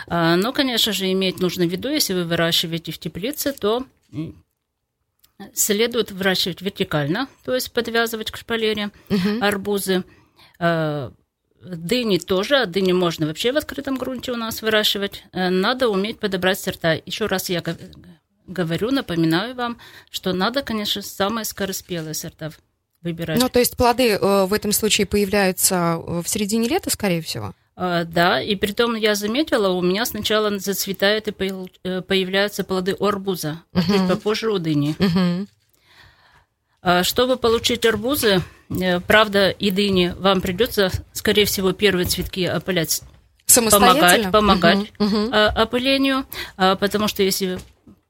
А, 0.07 0.35
но, 0.35 0.53
конечно 0.53 0.93
же, 0.93 1.11
иметь 1.11 1.39
нужно 1.39 1.65
в 1.65 1.69
виду, 1.69 1.89
если 1.89 2.13
вы 2.13 2.25
выращиваете 2.25 2.91
в 2.91 2.97
теплице, 2.97 3.53
то 3.53 3.85
следует 5.53 6.11
выращивать 6.11 6.61
вертикально, 6.61 7.27
то 7.43 7.55
есть 7.55 7.71
подвязывать 7.71 8.31
к 8.31 8.37
шпалере 8.37 8.91
угу. 9.09 9.41
арбузы 9.41 10.03
а, 10.59 11.11
Дыни 11.63 12.17
тоже, 12.17 12.57
а 12.57 12.65
дыни 12.65 12.91
можно 12.91 13.27
вообще 13.27 13.51
в 13.51 13.57
открытом 13.57 13.95
грунте 13.95 14.31
у 14.31 14.35
нас 14.35 14.61
выращивать. 14.61 15.23
Э, 15.31 15.49
надо 15.49 15.89
уметь 15.89 16.19
подобрать 16.19 16.59
сорта. 16.59 16.99
Еще 17.05 17.27
раз 17.27 17.49
я 17.49 17.63
говорю, 18.47 18.91
напоминаю 18.91 19.55
вам, 19.55 19.77
что 20.09 20.33
надо, 20.33 20.63
конечно, 20.63 21.01
самые 21.01 21.45
скороспелые 21.45 22.15
сорта 22.15 22.51
выбирать. 23.01 23.39
Ну, 23.39 23.47
то 23.49 23.59
есть 23.59 23.77
плоды 23.77 24.09
э, 24.09 24.45
в 24.45 24.53
этом 24.53 24.71
случае 24.71 25.05
появляются 25.05 25.97
в 25.97 26.25
середине 26.25 26.67
лета, 26.67 26.89
скорее 26.89 27.21
всего? 27.21 27.53
Э, 27.77 28.05
да, 28.05 28.41
и 28.41 28.55
при 28.55 28.71
том 28.71 28.95
я 28.95 29.13
заметила, 29.13 29.69
у 29.69 29.81
меня 29.81 30.05
сначала 30.05 30.57
зацветают 30.57 31.27
и 31.27 31.31
появляются 31.31 32.63
плоды 32.63 32.95
арбуза, 32.99 33.61
а 33.73 33.83
чуть 33.83 34.07
попозже 34.07 34.51
у 34.51 34.57
дыни. 34.57 34.95
Uh-huh. 34.97 35.47
А, 36.83 37.03
чтобы 37.03 37.37
получить 37.37 37.85
арбузы, 37.85 38.41
э, 38.69 38.99
правда, 39.01 39.49
и 39.49 39.69
дыни, 39.69 40.15
вам 40.17 40.41
придется, 40.41 40.91
скорее 41.13 41.45
всего, 41.45 41.73
первые 41.73 42.05
цветки 42.05 42.45
опылять 42.45 43.01
помогать, 43.69 44.31
помогать 44.31 44.91
угу, 44.97 45.25
угу. 45.25 45.35
опылению, 45.57 46.25
потому 46.55 47.09
что 47.09 47.21
если 47.21 47.59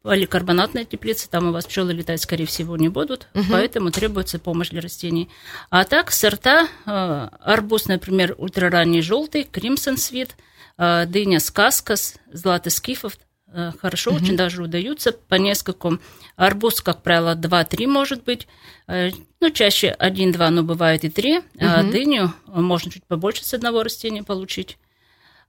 поликарбонатная 0.03 0.85
теплица, 0.85 1.29
там 1.29 1.49
у 1.49 1.51
вас 1.51 1.65
пчелы 1.65 1.93
летать, 1.93 2.21
скорее 2.21 2.45
всего, 2.45 2.77
не 2.77 2.89
будут, 2.89 3.27
угу. 3.33 3.45
поэтому 3.51 3.91
требуется 3.91 4.37
помощь 4.37 4.69
для 4.69 4.81
растений. 4.81 5.29
А 5.71 5.83
так, 5.83 6.11
сорта, 6.11 6.67
арбуз, 6.85 7.87
например, 7.87 8.35
ультраранний 8.37 9.01
желтый, 9.01 9.43
кримсон 9.43 9.97
свит, 9.97 10.35
дыня 10.77 11.39
сказкас, 11.39 12.15
златый 12.31 12.71
скифов, 12.71 13.13
Э, 13.13 13.30
хорошо, 13.79 14.11
угу. 14.11 14.23
очень 14.23 14.37
даже 14.37 14.63
удаются 14.63 15.11
по 15.11 15.35
нескольку. 15.35 15.99
Арбуз, 16.35 16.81
как 16.81 17.03
правило, 17.03 17.35
2-3 17.35 17.87
может 17.87 18.23
быть, 18.23 18.47
э, 18.87 19.11
ну, 19.39 19.49
чаще 19.49 19.95
1-2, 19.99 20.49
но 20.49 20.63
бывает 20.63 21.03
и 21.03 21.09
3. 21.09 21.37
Угу. 21.37 21.45
А 21.59 21.83
дыню 21.83 22.33
можно 22.47 22.91
чуть 22.91 23.05
побольше 23.05 23.43
с 23.45 23.53
одного 23.53 23.83
растения 23.83 24.23
получить. 24.23 24.77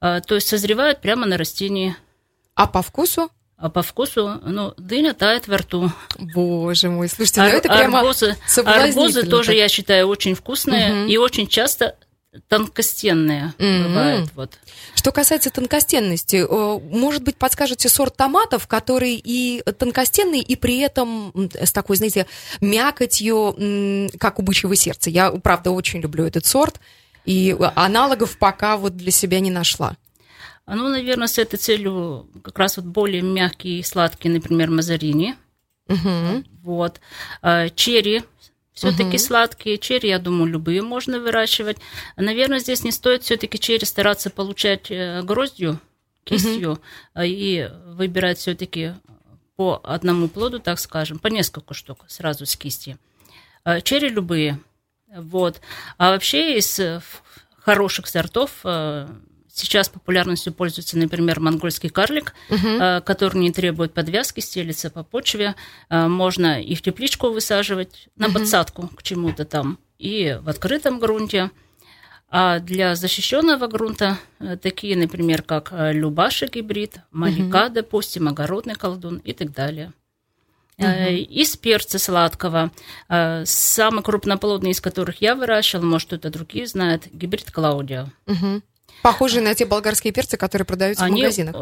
А, 0.00 0.20
то 0.20 0.34
есть 0.34 0.48
созревают 0.48 1.00
прямо 1.00 1.26
на 1.26 1.36
растении. 1.36 1.96
А 2.54 2.66
по 2.66 2.82
вкусу? 2.82 3.30
А 3.56 3.70
по 3.70 3.82
вкусу, 3.82 4.40
ну, 4.42 4.74
дыня 4.76 5.14
тает 5.14 5.46
во 5.46 5.58
рту. 5.58 5.92
Боже 6.18 6.90
мой, 6.90 7.08
слушайте, 7.08 7.42
ну 7.42 7.46
это 7.46 7.68
прямо 7.68 8.00
арбузы, 8.00 8.36
арбузы 8.64 9.22
тоже, 9.22 9.54
я 9.54 9.68
считаю, 9.68 10.08
очень 10.08 10.34
вкусные 10.34 11.04
угу. 11.04 11.12
и 11.12 11.16
очень 11.16 11.46
часто 11.46 11.94
тонкостенные 12.48 13.52
mm-hmm. 13.58 13.88
бывают. 13.88 14.30
Вот. 14.34 14.58
Что 14.94 15.12
касается 15.12 15.50
тонкостенности, 15.50 16.46
может 16.90 17.22
быть, 17.22 17.36
подскажете 17.36 17.88
сорт 17.88 18.16
томатов, 18.16 18.66
который 18.66 19.20
и 19.22 19.62
тонкостенный, 19.78 20.40
и 20.40 20.56
при 20.56 20.78
этом 20.78 21.32
с 21.52 21.72
такой, 21.72 21.96
знаете, 21.96 22.26
мякотью, 22.60 24.10
как 24.18 24.38
у 24.38 24.42
бычьего 24.42 24.74
сердца. 24.76 25.10
Я, 25.10 25.30
правда, 25.30 25.70
очень 25.70 26.00
люблю 26.00 26.24
этот 26.24 26.46
сорт, 26.46 26.80
и 27.24 27.56
аналогов 27.74 28.38
пока 28.38 28.76
вот 28.76 28.96
для 28.96 29.10
себя 29.10 29.40
не 29.40 29.50
нашла. 29.50 29.96
Ну, 30.66 30.88
наверное, 30.88 31.26
с 31.26 31.38
этой 31.38 31.56
целью 31.56 32.28
как 32.42 32.58
раз 32.58 32.76
вот 32.76 32.86
более 32.86 33.20
мягкие 33.20 33.80
и 33.80 33.82
сладкие, 33.82 34.32
например, 34.32 34.70
мазарини. 34.70 35.34
Угу. 35.88 36.44
Вот. 36.62 37.00
А, 37.42 37.68
черри 37.68 38.22
все-таки 38.72 39.16
угу. 39.16 39.18
сладкие 39.18 39.78
черри, 39.78 40.08
я 40.08 40.18
думаю, 40.18 40.46
любые 40.46 40.82
можно 40.82 41.20
выращивать. 41.20 41.78
Наверное, 42.16 42.58
здесь 42.58 42.84
не 42.84 42.92
стоит 42.92 43.22
все-таки 43.22 43.58
черри 43.58 43.84
стараться 43.84 44.30
получать 44.30 44.90
э, 44.90 45.22
гроздью, 45.22 45.78
кистью, 46.24 46.72
угу. 46.72 46.80
и 47.22 47.68
выбирать 47.86 48.38
все-таки 48.38 48.94
по 49.56 49.80
одному 49.84 50.28
плоду, 50.28 50.58
так 50.58 50.78
скажем, 50.78 51.18
по 51.18 51.28
несколько 51.28 51.74
штук 51.74 52.04
сразу 52.08 52.46
с 52.46 52.56
кисти. 52.56 52.96
Э, 53.64 53.80
черри 53.82 54.08
любые. 54.08 54.58
Вот. 55.14 55.60
А 55.98 56.12
вообще 56.12 56.56
из 56.56 56.80
хороших 57.58 58.06
сортов 58.06 58.64
Сейчас 59.54 59.90
популярностью 59.90 60.50
пользуется, 60.50 60.96
например, 60.96 61.38
монгольский 61.38 61.90
карлик, 61.90 62.32
угу. 62.48 63.02
который 63.04 63.36
не 63.38 63.52
требует 63.52 63.92
подвязки, 63.92 64.40
стелится 64.40 64.88
по 64.88 65.04
почве. 65.04 65.56
Э, 65.90 66.08
можно 66.08 66.62
и 66.62 66.74
в 66.74 66.80
тепличку 66.80 67.28
высаживать, 67.28 68.08
на 68.16 68.28
угу. 68.28 68.38
подсадку 68.38 68.88
к 68.88 69.02
чему-то 69.02 69.44
там, 69.44 69.78
и 69.98 70.38
в 70.42 70.48
открытом 70.48 70.98
грунте. 70.98 71.50
А 72.30 72.60
для 72.60 72.94
защищенного 72.94 73.66
грунта 73.66 74.16
э, 74.40 74.56
такие, 74.56 74.96
например, 74.96 75.42
как 75.42 75.70
любаша 75.70 76.46
гибрид, 76.46 77.00
малика, 77.10 77.66
угу. 77.66 77.74
допустим, 77.74 78.28
огородный 78.28 78.74
колдун 78.74 79.18
и 79.18 79.34
так 79.34 79.52
далее. 79.52 79.92
угу. 80.78 80.86
из 80.86 81.58
перца 81.58 81.98
сладкого. 81.98 82.70
Самый 83.44 84.02
крупноплодный 84.02 84.70
из 84.70 84.80
которых 84.80 85.20
я 85.20 85.34
выращивала, 85.34 85.84
может, 85.84 86.06
кто-то 86.06 86.30
другие 86.30 86.66
знает, 86.66 87.08
гибрид 87.12 87.50
Клаудио. 87.50 88.06
Угу. 88.26 88.62
Похожие 89.02 89.42
на 89.42 89.54
те 89.54 89.66
болгарские 89.66 90.12
перцы, 90.12 90.36
которые 90.36 90.64
продаются 90.64 91.04
они, 91.04 91.20
в 91.20 91.24
магазинах. 91.24 91.56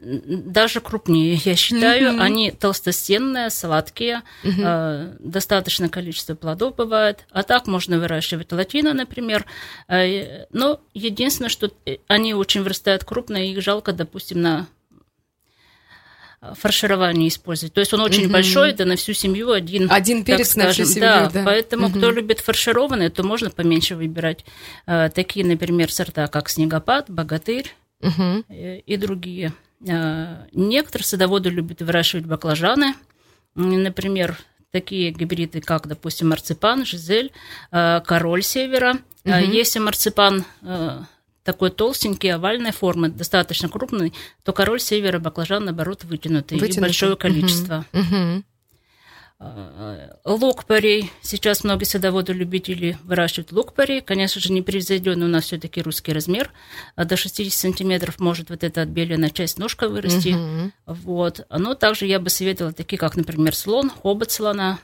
Даже 0.00 0.80
крупнее, 0.80 1.34
я 1.44 1.56
считаю. 1.56 2.12
Mm-hmm. 2.12 2.20
Они 2.20 2.50
толстостенные, 2.52 3.50
сладкие, 3.50 4.22
mm-hmm. 4.44 5.16
достаточное 5.18 5.88
количество 5.88 6.34
плодов 6.34 6.76
бывает. 6.76 7.26
А 7.30 7.42
так 7.42 7.66
можно 7.66 7.98
выращивать 7.98 8.52
латино, 8.52 8.94
например. 8.94 9.44
Но 9.88 10.80
единственное, 10.94 11.50
что 11.50 11.72
они 12.06 12.34
очень 12.34 12.62
вырастают 12.62 13.04
крупные, 13.04 13.52
их 13.52 13.60
жалко, 13.62 13.92
допустим, 13.92 14.40
на 14.40 14.68
фарширование 16.40 17.28
использовать. 17.28 17.74
То 17.74 17.80
есть 17.80 17.92
он 17.92 18.00
очень 18.00 18.26
угу. 18.26 18.34
большой, 18.34 18.70
это 18.70 18.84
на 18.84 18.96
всю 18.96 19.12
семью 19.12 19.50
один. 19.52 19.90
Один 19.90 20.24
перец 20.24 20.50
скажем, 20.50 20.66
на 20.66 20.72
всю 20.72 20.84
семью, 20.84 21.00
да. 21.00 21.30
да. 21.30 21.42
Поэтому 21.44 21.86
угу. 21.88 21.98
кто 21.98 22.10
любит 22.10 22.40
фаршированные, 22.40 23.10
то 23.10 23.22
можно 23.22 23.50
поменьше 23.50 23.96
выбирать. 23.96 24.44
Э, 24.86 25.10
такие, 25.12 25.44
например, 25.44 25.92
сорта, 25.92 26.28
как 26.28 26.48
снегопад, 26.48 27.10
богатырь 27.10 27.74
угу. 28.00 28.44
и 28.48 28.96
другие. 28.96 29.52
Э, 29.86 30.46
некоторые 30.52 31.04
садоводы 31.06 31.50
любят 31.50 31.82
выращивать 31.82 32.26
баклажаны. 32.26 32.94
Например, 33.54 34.38
такие 34.70 35.10
гибриды, 35.10 35.60
как, 35.60 35.88
допустим, 35.88 36.28
марципан, 36.28 36.84
жизель, 36.84 37.32
король 37.70 38.42
севера. 38.44 38.98
Угу. 39.24 39.34
Если 39.34 39.80
марципан 39.80 40.44
такой 41.48 41.70
толстенький, 41.70 42.30
овальной 42.30 42.72
формы, 42.72 43.08
достаточно 43.08 43.70
крупный, 43.70 44.12
то 44.44 44.52
король 44.52 44.80
севера 44.80 45.18
баклажан, 45.18 45.64
наоборот, 45.64 46.04
вытянутый, 46.04 46.58
вытянутый. 46.58 46.76
и 46.76 46.80
большое 46.82 47.16
количество. 47.16 47.86
Угу. 47.94 48.44
Лук-порей. 50.26 51.10
Сейчас 51.22 51.64
многие 51.64 51.84
садоводы-любители 51.84 52.98
выращивают 53.02 53.50
лук-порей. 53.52 54.02
Конечно 54.02 54.42
же, 54.42 54.52
непревзойденный 54.52 55.24
у 55.24 55.30
нас 55.30 55.44
все 55.44 55.58
таки 55.58 55.80
русский 55.80 56.12
размер. 56.12 56.50
А 56.96 57.06
до 57.06 57.16
60 57.16 57.50
сантиметров 57.50 58.18
может 58.18 58.50
вот 58.50 58.62
эта 58.62 58.82
отбеленная 58.82 59.30
часть 59.30 59.58
ножка 59.58 59.88
вырасти. 59.88 60.34
Угу. 60.34 60.96
Вот. 60.98 61.46
Но 61.48 61.74
также 61.74 62.04
я 62.04 62.20
бы 62.20 62.28
советовала 62.28 62.74
такие, 62.74 62.98
как, 62.98 63.16
например, 63.16 63.56
слон, 63.56 63.88
хобот 63.88 64.30
слона. 64.30 64.80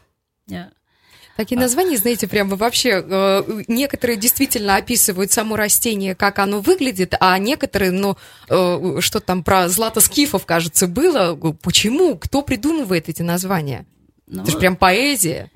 Такие 1.37 1.59
названия, 1.59 1.97
знаете, 1.97 2.29
прямо 2.29 2.55
вообще 2.55 3.05
э, 3.05 3.63
некоторые 3.67 4.17
действительно 4.17 4.77
описывают 4.77 5.33
само 5.33 5.57
растение, 5.57 6.15
как 6.15 6.39
оно 6.39 6.61
выглядит, 6.61 7.15
а 7.19 7.37
некоторые, 7.39 7.91
ну, 7.91 8.17
э, 8.49 8.97
что 9.01 9.19
там 9.19 9.43
про 9.43 9.69
златоскифов, 9.69 10.47
кажется, 10.47 10.87
было. 10.87 11.35
Почему? 11.61 12.17
Кто 12.17 12.43
придумывает 12.43 13.09
эти 13.09 13.23
названия? 13.23 13.85
Ну, 14.29 14.43
Это 14.43 14.53
же 14.53 14.59
прям 14.59 14.77
поэзия. 14.77 15.51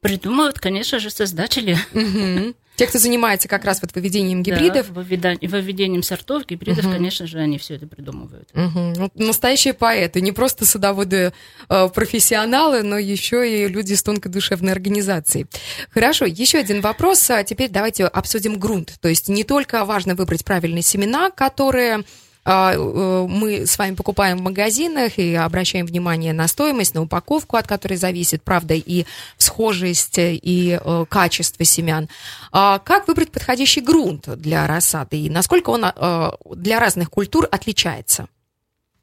Придумывают, 0.00 0.60
конечно 0.60 1.00
же, 1.00 1.10
создатели. 1.10 1.76
Угу. 1.92 2.54
Те, 2.76 2.86
кто 2.86 2.98
занимается 2.98 3.48
как 3.48 3.64
раз 3.64 3.80
вот 3.80 3.94
выведением 3.94 4.42
гибридов. 4.42 4.92
Да, 4.92 5.00
выведением 5.00 6.02
сортов 6.02 6.46
гибридов, 6.46 6.84
угу. 6.84 6.94
конечно 6.94 7.26
же, 7.26 7.38
они 7.38 7.58
все 7.58 7.76
это 7.76 7.86
придумывают. 7.86 8.50
Угу. 8.54 9.10
Настоящие 9.14 9.74
поэты, 9.74 10.20
не 10.20 10.32
просто 10.32 10.66
садоводы 10.66 11.32
э, 11.68 11.88
профессионалы, 11.88 12.82
но 12.82 12.98
еще 12.98 13.50
и 13.50 13.68
люди 13.68 13.94
с 13.94 14.02
тонкой 14.02 14.30
душевной 14.30 14.72
организацией. 14.72 15.46
Хорошо, 15.90 16.26
еще 16.26 16.58
один 16.58 16.80
вопрос. 16.80 17.30
А 17.30 17.42
теперь 17.44 17.70
давайте 17.70 18.04
обсудим 18.04 18.58
грунт. 18.58 18.94
То 19.00 19.08
есть 19.08 19.28
не 19.28 19.44
только 19.44 19.84
важно 19.84 20.14
выбрать 20.14 20.44
правильные 20.44 20.82
семена, 20.82 21.30
которые 21.30 22.04
мы 22.46 23.66
с 23.66 23.76
вами 23.76 23.96
покупаем 23.96 24.38
в 24.38 24.42
магазинах 24.42 25.18
и 25.18 25.34
обращаем 25.34 25.84
внимание 25.84 26.32
на 26.32 26.46
стоимость, 26.46 26.94
на 26.94 27.02
упаковку, 27.02 27.56
от 27.56 27.66
которой 27.66 27.96
зависит, 27.96 28.42
правда, 28.42 28.74
и 28.74 29.04
схожесть, 29.36 30.18
и 30.18 30.78
э, 30.80 31.04
качество 31.08 31.64
семян. 31.64 32.08
А 32.52 32.78
как 32.78 33.08
выбрать 33.08 33.32
подходящий 33.32 33.80
грунт 33.80 34.28
для 34.36 34.66
рассады 34.66 35.18
и 35.18 35.28
насколько 35.28 35.70
он 35.70 35.84
э, 35.84 36.30
для 36.54 36.78
разных 36.78 37.10
культур 37.10 37.48
отличается? 37.50 38.28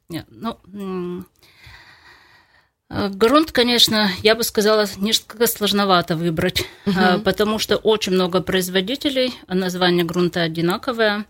Ну, 0.08 1.24
Грунт, 2.90 3.50
конечно, 3.50 4.10
я 4.22 4.34
бы 4.34 4.44
сказала, 4.44 4.86
несколько 4.98 5.46
сложновато 5.46 6.16
выбрать, 6.16 6.64
угу. 6.86 7.20
потому 7.24 7.58
что 7.58 7.76
очень 7.76 8.12
много 8.12 8.40
производителей, 8.40 9.34
название 9.48 10.04
грунта 10.04 10.42
одинаковое 10.42 11.24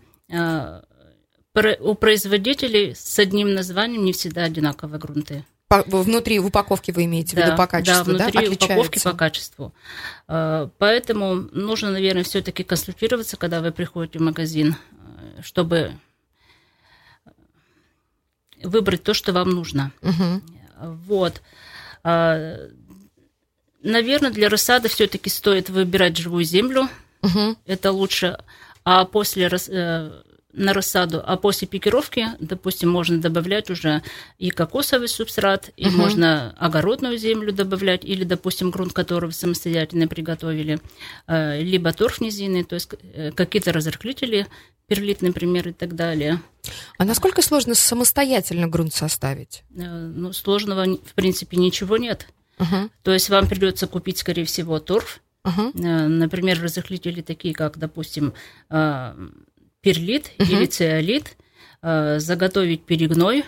у 1.79 1.95
производителей 1.95 2.93
с 2.95 3.17
одним 3.19 3.53
названием 3.53 4.03
не 4.03 4.13
всегда 4.13 4.43
одинаковые 4.43 4.99
грунты. 4.99 5.45
По, 5.67 5.81
внутри 5.83 6.37
в 6.39 6.45
упаковке 6.45 6.91
вы 6.91 7.05
имеете 7.05 7.35
да, 7.35 7.41
в 7.41 7.45
виду 7.45 7.57
по 7.57 7.65
качеству, 7.65 8.13
да? 8.13 8.27
внутри 8.27 8.49
да? 8.49 8.53
упаковки 8.53 8.99
по 9.03 9.13
качеству. 9.13 9.73
А, 10.27 10.69
поэтому 10.77 11.35
нужно, 11.35 11.91
наверное, 11.91 12.23
все-таки 12.23 12.63
консультироваться, 12.63 13.35
когда 13.37 13.61
вы 13.61 13.71
приходите 13.71 14.19
в 14.19 14.21
магазин, 14.21 14.75
э, 15.37 15.41
чтобы 15.41 15.93
выбрать 18.61 19.03
то, 19.03 19.13
что 19.13 19.33
вам 19.33 19.49
нужно. 19.49 19.91
Угу. 20.01 20.41
Вот. 21.07 21.41
А, 22.03 22.57
наверное, 23.81 24.31
для 24.31 24.49
рассады 24.49 24.87
все-таки 24.89 25.29
стоит 25.29 25.69
выбирать 25.69 26.17
живую 26.17 26.43
землю. 26.43 26.89
Угу. 27.21 27.57
Это 27.65 27.91
лучше. 27.91 28.37
А 28.83 29.05
после 29.05 29.49
э, 29.49 30.21
на 30.55 30.73
рассаду, 30.73 31.21
а 31.23 31.37
после 31.37 31.67
пикировки, 31.67 32.27
допустим, 32.39 32.89
можно 32.89 33.19
добавлять 33.19 33.69
уже 33.69 34.01
и 34.37 34.49
кокосовый 34.49 35.07
субстрат, 35.07 35.69
и 35.75 35.87
угу. 35.87 35.97
можно 35.97 36.55
огородную 36.57 37.17
землю 37.17 37.51
добавлять, 37.51 38.05
или, 38.05 38.23
допустим, 38.23 38.71
грунт, 38.71 38.93
который 38.93 39.27
вы 39.27 39.33
самостоятельно 39.33 40.07
приготовили, 40.07 40.79
э, 41.27 41.61
либо 41.61 41.91
торф 41.91 42.21
низины, 42.21 42.63
то 42.63 42.75
есть 42.75 42.89
э, 43.13 43.31
какие-то 43.31 43.73
разрыхлители, 43.73 44.47
перлит, 44.87 45.21
например, 45.21 45.69
и 45.69 45.73
так 45.73 45.95
далее. 45.95 46.39
А 46.97 47.05
насколько 47.05 47.41
сложно 47.41 47.75
самостоятельно 47.75 48.67
грунт 48.67 48.93
составить? 48.93 49.63
Э, 49.75 49.83
ну, 49.83 50.31
сложного, 50.31 50.85
в 50.85 51.13
принципе, 51.15 51.57
ничего 51.57 51.97
нет. 51.97 52.27
Угу. 52.59 52.89
То 53.03 53.11
есть 53.11 53.29
вам 53.29 53.47
придется 53.47 53.87
купить, 53.87 54.19
скорее 54.19 54.45
всего, 54.45 54.79
торф, 54.79 55.21
угу. 55.43 55.71
например, 55.73 56.61
разрыхлители 56.61 57.21
такие, 57.21 57.53
как, 57.53 57.77
допустим, 57.77 58.33
перлит 59.85 60.31
угу. 60.39 60.51
или 60.51 60.65
циолит, 60.65 61.37
э, 61.83 62.17
заготовить 62.17 62.85
перегной, 62.85 63.45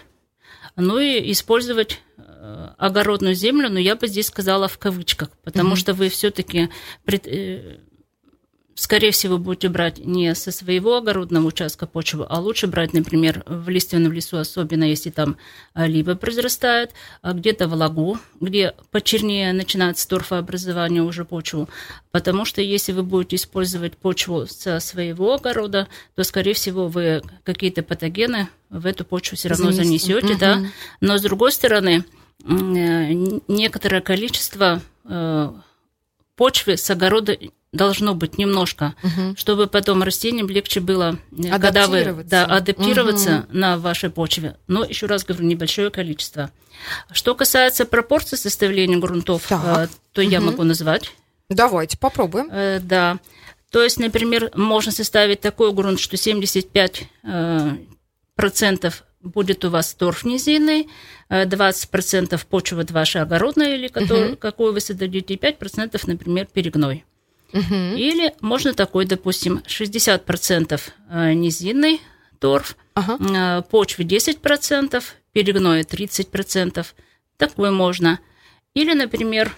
ну 0.76 1.00
и 1.00 1.32
использовать 1.32 2.00
э, 2.18 2.70
огородную 2.78 3.34
землю, 3.34 3.72
но 3.72 3.80
я 3.80 3.96
бы 3.96 4.08
здесь 4.08 4.28
сказала 4.28 4.68
в 4.68 4.78
кавычках, 4.78 5.32
потому 5.44 5.70
угу. 5.70 5.78
что 5.78 5.96
вы 5.96 6.10
все-таки 6.10 6.70
скорее 8.78 9.12
всего, 9.12 9.40
будете 9.40 9.70
брать 9.70 9.98
не 9.98 10.36
со 10.36 10.52
своего 10.52 10.98
огородного 10.98 11.48
участка 11.48 11.88
почвы, 11.88 12.28
а 12.30 12.40
лучше 12.40 12.68
брать, 12.68 12.94
например, 12.94 13.44
в 13.48 13.68
лиственном 13.70 14.14
лесу, 14.14 14.38
особенно 14.38 14.84
если 14.84 15.10
там 15.10 15.38
а, 15.74 15.88
либо 15.88 16.16
произрастает, 16.16 16.92
а 17.24 17.34
где-то 17.34 17.68
в 17.68 17.74
лагу, 17.74 18.20
где 18.40 18.76
почернее 18.92 19.52
начинается 19.52 20.08
торфообразование 20.08 21.02
уже 21.02 21.26
почву. 21.26 21.68
Потому 22.12 22.46
что 22.46 22.62
если 22.62 22.92
вы 22.92 23.02
будете 23.02 23.38
использовать 23.38 23.98
почву 23.98 24.46
со 24.46 24.80
своего 24.80 25.34
огорода, 25.34 25.88
то, 26.16 26.24
скорее 26.24 26.54
всего, 26.54 26.88
вы 26.88 27.24
какие-то 27.44 27.82
патогены 27.82 28.48
в 28.70 28.86
эту 28.86 29.06
почву 29.06 29.38
все 29.38 29.50
равно 29.50 29.72
занесете, 29.72 30.34
угу. 30.34 30.40
да. 30.40 30.62
Но 31.02 31.18
с 31.18 31.22
другой 31.24 31.52
стороны, 31.52 32.06
э, 32.44 32.50
некоторое 33.48 34.02
количество 34.02 34.82
э, 35.04 35.52
почвы 36.36 36.78
с 36.78 36.90
огорода 36.92 37.36
должно 37.74 38.16
быть 38.16 38.38
немножко, 38.38 38.96
угу. 39.04 39.36
чтобы 39.36 39.68
потом 39.68 40.04
растениям 40.04 40.48
легче 40.48 40.80
было, 40.80 41.20
э, 41.32 41.50
когда 41.60 41.88
вы 41.88 42.24
да, 42.24 42.46
адаптироваться 42.46 43.46
угу. 43.48 43.58
на 43.58 43.78
вашей 43.78 44.10
почве. 44.10 44.56
Но 44.68 44.84
еще 44.84 45.06
раз 45.06 45.26
говорю, 45.26 45.46
небольшое 45.46 45.90
количество. 45.90 46.52
Что 47.12 47.36
касается 47.36 47.86
пропорций 47.86 48.38
составления 48.38 48.98
грунтов, 48.98 49.48
так. 49.48 49.62
Э, 49.66 49.88
то 50.14 50.22
угу. 50.22 50.30
я 50.30 50.40
могу 50.40 50.64
назвать. 50.64 51.12
Давайте 51.50 51.98
попробуем. 51.98 52.50
Э, 52.52 52.80
да. 52.82 53.20
То 53.70 53.84
есть, 53.84 54.00
например, 54.00 54.52
можно 54.56 54.94
составить 54.94 55.42
такой 55.42 55.74
грунт, 55.74 56.00
что 56.00 56.16
75 56.16 57.04
процентов 58.36 59.04
будет 59.22 59.66
у 59.66 59.70
вас 59.70 59.94
торф 59.94 60.24
низинный, 60.24 60.88
20% 61.30 62.40
почва 62.50 62.86
ваша 62.90 63.24
огородная, 63.24 63.76
или 63.76 63.90
которую, 63.90 64.32
угу. 64.32 64.38
какую 64.38 64.72
вы 64.72 64.80
создадите, 64.80 65.34
и 65.34 65.38
5%, 65.38 66.00
например, 66.06 66.46
перегной. 66.46 67.04
Угу. 67.54 67.76
Или 67.96 68.34
можно 68.42 68.74
такой, 68.74 69.06
допустим, 69.06 69.64
60% 69.66 70.82
э, 71.10 71.34
низинный 71.34 72.02
торф, 72.40 72.76
ага. 72.94 73.18
Э, 73.20 73.62
почвы 73.70 74.04
10%, 74.04 75.04
перегноя 75.32 75.84
30%. 75.84 76.86
Такой 77.38 77.72
можно. 77.72 78.20
Или, 78.74 78.94
например, 78.94 79.56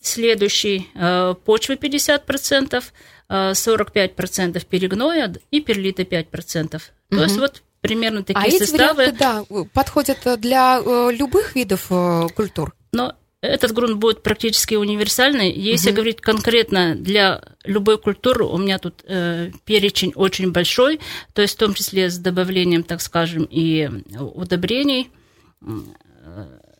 следующий 0.00 0.88
э, 0.94 1.34
почвы 1.44 1.74
50%, 1.74 2.82
45% 3.28 4.66
перегноя 4.66 5.34
и 5.50 5.60
перлита 5.60 6.02
5%. 6.02 6.74
Угу. 6.76 6.82
То 7.10 7.22
есть 7.22 7.38
вот 7.38 7.62
примерно 7.80 8.22
такие 8.22 8.44
а 8.44 8.46
эти 8.46 8.58
составы. 8.58 8.94
Варианты, 8.94 9.18
да, 9.18 9.44
подходят 9.72 10.40
для 10.40 10.80
любых 11.10 11.54
видов 11.54 11.88
культур? 12.34 12.74
Но 12.92 13.16
этот 13.42 13.72
грунт 13.72 13.96
будет 13.96 14.22
практически 14.22 14.76
универсальный. 14.76 15.52
Если 15.52 15.90
угу. 15.90 15.96
говорить 15.96 16.20
конкретно 16.20 16.94
для 16.94 17.42
любой 17.64 17.98
культуры, 17.98 18.44
у 18.44 18.56
меня 18.56 18.78
тут 18.78 19.02
э, 19.04 19.50
перечень 19.64 20.12
очень 20.14 20.52
большой, 20.52 21.00
то 21.34 21.42
есть 21.42 21.56
в 21.56 21.58
том 21.58 21.74
числе 21.74 22.08
с 22.08 22.18
добавлением, 22.18 22.84
так 22.84 23.00
скажем, 23.00 23.46
и 23.50 23.90
удобрений. 24.16 25.10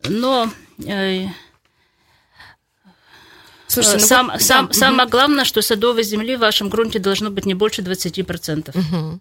Но 0.08 0.50
э, 0.86 1.26
Слушайте, 3.72 3.98
ну 4.00 4.06
сам, 4.06 4.30
вот, 4.32 4.42
сам, 4.42 4.66
да, 4.68 4.72
самое 4.72 5.04
угу. 5.04 5.12
главное, 5.12 5.44
что 5.44 5.62
садовой 5.62 6.02
земли 6.02 6.36
в 6.36 6.40
вашем 6.40 6.68
грунте 6.68 6.98
должно 6.98 7.30
быть 7.30 7.46
не 7.46 7.54
больше 7.54 7.82
20%. 7.82 8.70
Угу. 8.76 9.20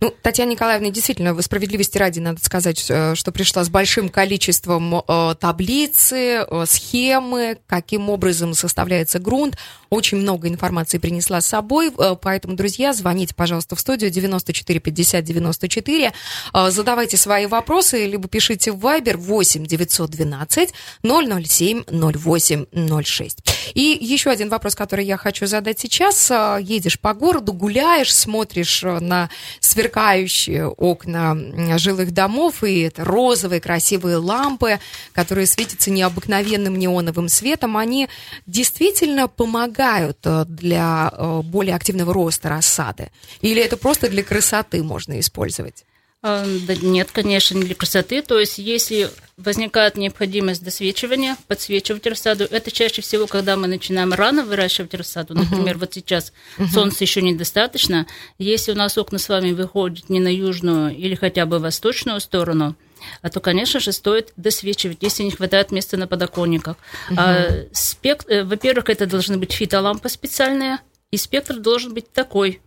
Ну, 0.00 0.14
Татьяна 0.22 0.50
Николаевна, 0.50 0.90
действительно, 0.90 1.34
вы 1.34 1.42
справедливости 1.42 1.98
ради 1.98 2.20
надо 2.20 2.40
сказать, 2.44 2.84
э, 2.88 3.14
что 3.14 3.32
пришла 3.32 3.64
с 3.64 3.68
большим 3.68 4.08
количеством 4.08 4.96
э, 4.96 5.34
таблицы, 5.38 6.44
э, 6.48 6.64
схемы, 6.66 7.58
каким 7.66 8.10
образом 8.10 8.54
составляется 8.54 9.18
грунт. 9.18 9.56
Очень 9.90 10.18
много 10.18 10.48
информации 10.48 10.96
принесла 10.96 11.42
с 11.42 11.46
собой, 11.46 11.92
поэтому, 12.22 12.56
друзья, 12.56 12.94
звоните, 12.94 13.34
пожалуйста, 13.34 13.76
в 13.76 13.80
студию 13.80 14.10
94 14.10 14.80
50 14.80 15.24
94, 15.24 16.12
э, 16.54 16.70
задавайте 16.70 17.16
свои 17.16 17.46
вопросы, 17.46 18.06
либо 18.06 18.28
пишите 18.28 18.72
в 18.72 18.84
Viber 18.84 19.16
8 19.16 19.66
912 19.66 20.72
007 21.02 21.82
08 21.88 23.02
06. 23.04 23.38
И 23.74 23.91
еще 23.92 24.30
один 24.30 24.48
вопрос, 24.48 24.74
который 24.74 25.04
я 25.04 25.16
хочу 25.16 25.46
задать 25.46 25.78
сейчас. 25.78 26.30
Э, 26.30 26.58
едешь 26.60 26.98
по 26.98 27.14
городу, 27.14 27.52
гуляешь, 27.52 28.14
смотришь 28.14 28.82
на 28.82 29.30
сверкающие 29.60 30.68
окна 30.68 31.36
жилых 31.78 32.12
домов, 32.12 32.64
и 32.64 32.80
это 32.80 33.04
розовые 33.04 33.60
красивые 33.60 34.16
лампы, 34.16 34.80
которые 35.12 35.46
светятся 35.46 35.90
необыкновенным 35.90 36.78
неоновым 36.78 37.28
светом, 37.28 37.76
они 37.76 38.08
действительно 38.46 39.28
помогают 39.28 40.18
э, 40.24 40.44
для 40.46 41.12
э, 41.12 41.40
более 41.42 41.74
активного 41.74 42.12
роста 42.12 42.48
рассады? 42.48 43.10
Или 43.40 43.62
это 43.62 43.76
просто 43.76 44.08
для 44.08 44.22
красоты 44.22 44.82
можно 44.82 45.18
использовать? 45.20 45.84
А, 46.24 46.46
да 46.68 46.76
нет, 46.76 47.10
конечно, 47.10 47.56
не 47.56 47.64
для 47.64 47.74
красоты. 47.74 48.22
То 48.22 48.38
есть, 48.38 48.58
если 48.58 49.10
возникает 49.36 49.96
необходимость 49.96 50.62
досвечивания, 50.62 51.36
подсвечивать 51.48 52.06
рассаду, 52.06 52.44
это 52.44 52.70
чаще 52.70 53.02
всего, 53.02 53.26
когда 53.26 53.56
мы 53.56 53.66
начинаем 53.66 54.12
рано 54.12 54.44
выращивать 54.44 54.94
рассаду. 54.94 55.34
Например, 55.34 55.74
uh-huh. 55.74 55.80
вот 55.80 55.94
сейчас 55.94 56.32
uh-huh. 56.58 56.68
солнца 56.68 57.02
еще 57.02 57.22
недостаточно. 57.22 58.06
Если 58.38 58.70
у 58.70 58.76
нас 58.76 58.96
окна 58.96 59.18
с 59.18 59.28
вами 59.28 59.50
выходят 59.50 60.08
не 60.10 60.20
на 60.20 60.32
южную 60.32 60.96
или 60.96 61.16
хотя 61.16 61.44
бы 61.44 61.58
восточную 61.58 62.20
сторону, 62.20 62.76
а 63.20 63.28
то, 63.28 63.40
конечно 63.40 63.80
же, 63.80 63.90
стоит 63.90 64.32
досвечивать, 64.36 64.98
если 65.00 65.24
не 65.24 65.32
хватает 65.32 65.72
места 65.72 65.96
на 65.96 66.06
подоконниках. 66.06 66.76
Uh-huh. 67.10 67.14
А, 67.18 67.66
спект... 67.72 68.30
Э, 68.30 68.44
во-первых, 68.44 68.90
это 68.90 69.06
должны 69.06 69.38
быть 69.38 69.50
фитолампы 69.50 70.08
специальные, 70.08 70.78
и 71.10 71.16
спектр 71.16 71.56
должен 71.58 71.92
быть 71.94 72.12
такой. 72.12 72.60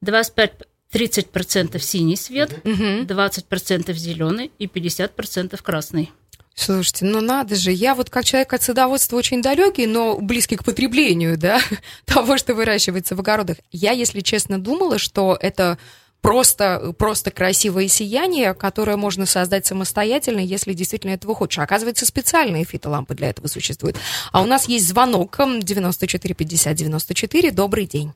25 0.00 0.54
30% 0.96 1.78
синий 1.78 2.16
свет, 2.16 2.52
угу. 2.64 3.04
20% 3.04 3.92
зеленый 3.92 4.50
и 4.58 4.66
50% 4.66 5.60
красный. 5.62 6.10
Слушайте, 6.54 7.04
ну 7.04 7.20
надо 7.20 7.54
же, 7.54 7.70
я 7.70 7.94
вот 7.94 8.08
как 8.08 8.24
человек 8.24 8.54
от 8.54 8.62
садоводства 8.62 9.16
очень 9.18 9.42
далекий, 9.42 9.86
но 9.86 10.18
близкий 10.18 10.56
к 10.56 10.64
потреблению, 10.64 11.36
да, 11.36 11.60
того, 12.06 12.38
что 12.38 12.54
выращивается 12.54 13.14
в 13.14 13.20
огородах. 13.20 13.58
Я, 13.72 13.92
если 13.92 14.20
честно, 14.20 14.58
думала, 14.58 14.96
что 14.96 15.36
это 15.38 15.76
просто, 16.22 16.94
просто 16.96 17.30
красивое 17.30 17.88
сияние, 17.88 18.54
которое 18.54 18.96
можно 18.96 19.26
создать 19.26 19.66
самостоятельно, 19.66 20.40
если 20.40 20.72
действительно 20.72 21.12
этого 21.12 21.34
хочешь. 21.34 21.58
Оказывается, 21.58 22.06
специальные 22.06 22.64
фитолампы 22.64 23.14
для 23.14 23.28
этого 23.28 23.48
существуют. 23.48 23.98
А 24.32 24.40
у 24.40 24.46
нас 24.46 24.66
есть 24.66 24.88
звонок 24.88 25.38
94 25.38 26.34
50 26.34 26.74
94. 26.74 27.50
Добрый 27.50 27.84
день. 27.84 28.14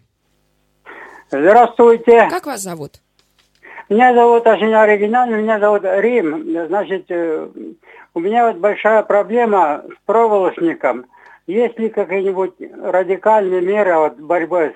Здравствуйте. 1.31 2.29
Как 2.29 2.47
вас 2.47 2.61
зовут? 2.61 3.01
Меня 3.89 4.15
зовут 4.15 4.47
очень 4.47 4.75
оригинально, 4.75 5.37
меня 5.37 5.61
зовут 5.61 5.83
Рим. 5.85 6.67
Значит, 6.67 7.07
э, 7.09 7.49
у 8.15 8.21
меня 8.21 8.49
вот 8.49 8.57
большая 8.57 9.03
проблема 9.05 9.85
с 9.87 10.07
проволочником. 10.07 11.07
Есть 11.47 11.79
ли 11.79 11.89
какие-нибудь 11.89 12.55
радикальные 12.83 13.61
меры 13.61 13.95
вот, 13.97 14.17
борьбы 14.19 14.75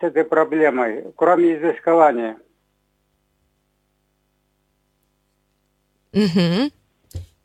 с 0.00 0.04
этой 0.04 0.24
проблемой, 0.24 1.12
кроме 1.16 1.56
изыскивания? 1.56 2.36
Угу. 6.12 6.70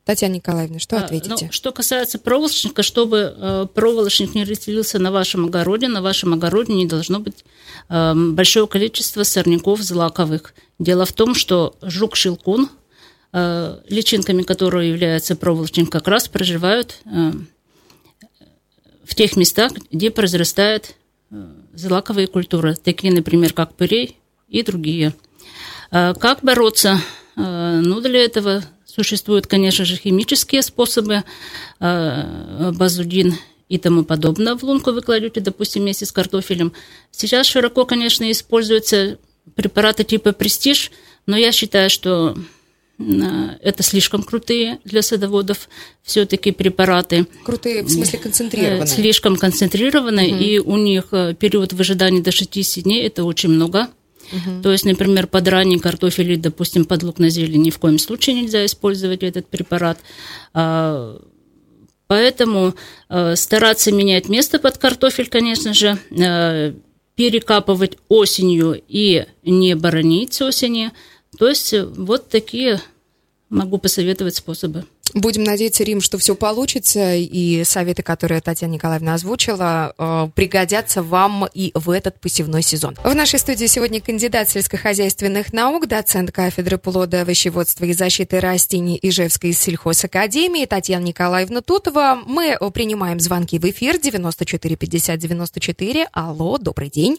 Татьяна 0.06 0.34
Николаевна, 0.34 0.78
что 0.78 0.98
а, 0.98 1.00
ответите? 1.00 1.46
Ну, 1.46 1.52
что 1.52 1.72
касается 1.72 2.20
проволочника, 2.20 2.84
чтобы 2.84 3.34
э, 3.36 3.66
проволочник 3.74 4.36
не 4.36 4.44
расселился 4.44 5.00
на 5.00 5.10
вашем 5.10 5.46
огороде, 5.46 5.88
на 5.88 6.00
вашем 6.00 6.32
огороде 6.32 6.74
не 6.74 6.86
должно 6.86 7.18
быть 7.18 7.44
э, 7.88 8.14
большое 8.14 8.68
количество 8.68 9.24
сорняков 9.24 9.82
злаковых. 9.82 10.54
Дело 10.78 11.06
в 11.06 11.12
том, 11.12 11.34
что 11.34 11.74
жук-щелкун, 11.82 12.68
э, 13.32 13.80
личинками 13.88 14.42
которого 14.42 14.80
является 14.80 15.34
проволочник, 15.34 15.90
как 15.90 16.06
раз 16.06 16.28
проживают 16.28 17.00
э, 17.04 17.32
в 19.04 19.12
тех 19.16 19.36
местах, 19.36 19.72
где 19.90 20.12
произрастают 20.12 20.94
э, 21.32 21.48
злаковые 21.74 22.28
культуры, 22.28 22.76
такие, 22.76 23.12
например, 23.12 23.52
как 23.52 23.74
пырей 23.74 24.16
и 24.46 24.62
другие. 24.62 25.14
Э, 25.90 26.14
как 26.14 26.44
бороться? 26.44 27.00
Э, 27.34 27.80
ну, 27.84 28.00
для 28.00 28.24
этого 28.24 28.62
Существуют, 28.96 29.46
конечно 29.46 29.84
же, 29.84 29.96
химические 29.96 30.62
способы, 30.62 31.22
э, 31.80 32.72
базудин 32.72 33.34
и 33.68 33.76
тому 33.76 34.04
подобное. 34.04 34.54
В 34.54 34.62
лунку 34.62 34.92
вы 34.92 35.02
кладете, 35.02 35.40
допустим, 35.40 35.82
вместе 35.82 36.06
с 36.06 36.12
картофелем. 36.12 36.72
Сейчас 37.10 37.46
широко, 37.46 37.84
конечно, 37.84 38.30
используются 38.30 39.18
препараты 39.54 40.02
типа 40.04 40.32
«Престиж», 40.32 40.92
но 41.26 41.36
я 41.36 41.52
считаю, 41.52 41.90
что 41.90 42.38
э, 42.98 43.02
это 43.60 43.82
слишком 43.82 44.22
крутые 44.22 44.78
для 44.84 45.02
садоводов 45.02 45.68
все-таки 46.02 46.50
препараты. 46.50 47.26
Крутые, 47.44 47.82
в 47.82 47.90
смысле 47.90 48.18
концентрированные? 48.18 48.84
Э, 48.84 48.86
слишком 48.86 49.36
концентрированные, 49.36 50.34
угу. 50.34 50.42
и 50.42 50.58
у 50.58 50.78
них 50.78 51.10
период 51.38 51.74
выжидания 51.74 52.22
до 52.22 52.32
60 52.32 52.84
дней, 52.84 53.06
это 53.06 53.24
очень 53.24 53.50
много. 53.50 53.90
Угу. 54.32 54.62
То 54.62 54.72
есть, 54.72 54.84
например, 54.84 55.26
под 55.26 55.48
ранний 55.48 55.78
картофель 55.78 56.32
или, 56.32 56.36
допустим, 56.36 56.84
под 56.84 57.02
лук 57.02 57.18
на 57.18 57.28
зелень 57.28 57.62
ни 57.62 57.70
в 57.70 57.78
коем 57.78 57.98
случае 57.98 58.42
нельзя 58.42 58.64
использовать 58.64 59.22
этот 59.22 59.46
препарат. 59.48 59.98
А, 60.54 61.20
поэтому 62.06 62.74
а, 63.08 63.36
стараться 63.36 63.92
менять 63.92 64.28
место 64.28 64.58
под 64.58 64.78
картофель, 64.78 65.28
конечно 65.28 65.74
же, 65.74 65.98
а, 66.18 66.74
перекапывать 67.14 67.96
осенью 68.08 68.82
и 68.88 69.24
не 69.42 69.74
боронить 69.74 70.40
осени. 70.42 70.92
То 71.38 71.48
есть 71.48 71.74
вот 71.96 72.28
такие 72.28 72.80
могу 73.48 73.78
посоветовать 73.78 74.36
способы. 74.36 74.84
Будем 75.14 75.44
надеяться, 75.44 75.84
Рим, 75.84 76.00
что 76.00 76.18
все 76.18 76.34
получится, 76.34 77.14
и 77.14 77.64
советы, 77.64 78.02
которые 78.02 78.40
Татьяна 78.40 78.72
Николаевна 78.72 79.14
озвучила, 79.14 79.94
э, 79.96 80.28
пригодятся 80.34 81.02
вам 81.02 81.46
и 81.52 81.70
в 81.74 81.90
этот 81.90 82.20
посевной 82.20 82.62
сезон. 82.62 82.96
В 83.02 83.14
нашей 83.14 83.38
студии 83.38 83.66
сегодня 83.66 84.00
кандидат 84.00 84.50
сельскохозяйственных 84.50 85.52
наук, 85.52 85.86
доцент 85.86 86.32
кафедры 86.32 86.78
плода, 86.78 87.22
овощеводства 87.22 87.84
и 87.84 87.92
защиты 87.92 88.40
растений 88.40 88.98
Ижевской 89.00 89.52
сельхозакадемии 89.52 90.66
Татьяна 90.66 91.04
Николаевна 91.04 91.60
Тутова. 91.60 92.18
Мы 92.26 92.56
принимаем 92.72 93.20
звонки 93.20 93.58
в 93.58 93.64
эфир 93.64 93.98
94 93.98 94.76
50 94.76 95.18
94. 95.18 96.08
Алло, 96.12 96.58
добрый 96.58 96.90
день. 96.90 97.18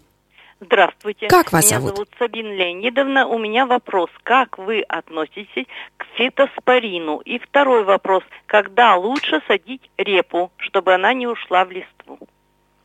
Здравствуйте. 0.59 1.27
Как 1.27 1.51
вас 1.51 1.65
Меня 1.65 1.79
зовут? 1.79 1.95
зовут 1.95 2.09
Сабина 2.17 2.53
Леонидовна. 2.53 3.27
У 3.27 3.37
меня 3.37 3.65
вопрос. 3.65 4.09
Как 4.23 4.57
вы 4.57 4.81
относитесь 4.81 5.67
к 5.97 6.05
фитоспорину? 6.17 7.19
И 7.19 7.37
второй 7.39 7.83
вопрос. 7.83 8.23
Когда 8.47 8.95
лучше 8.95 9.41
садить 9.47 9.89
репу, 9.97 10.51
чтобы 10.57 10.93
она 10.95 11.13
не 11.13 11.27
ушла 11.27 11.63
в 11.65 11.71
листву? 11.71 12.19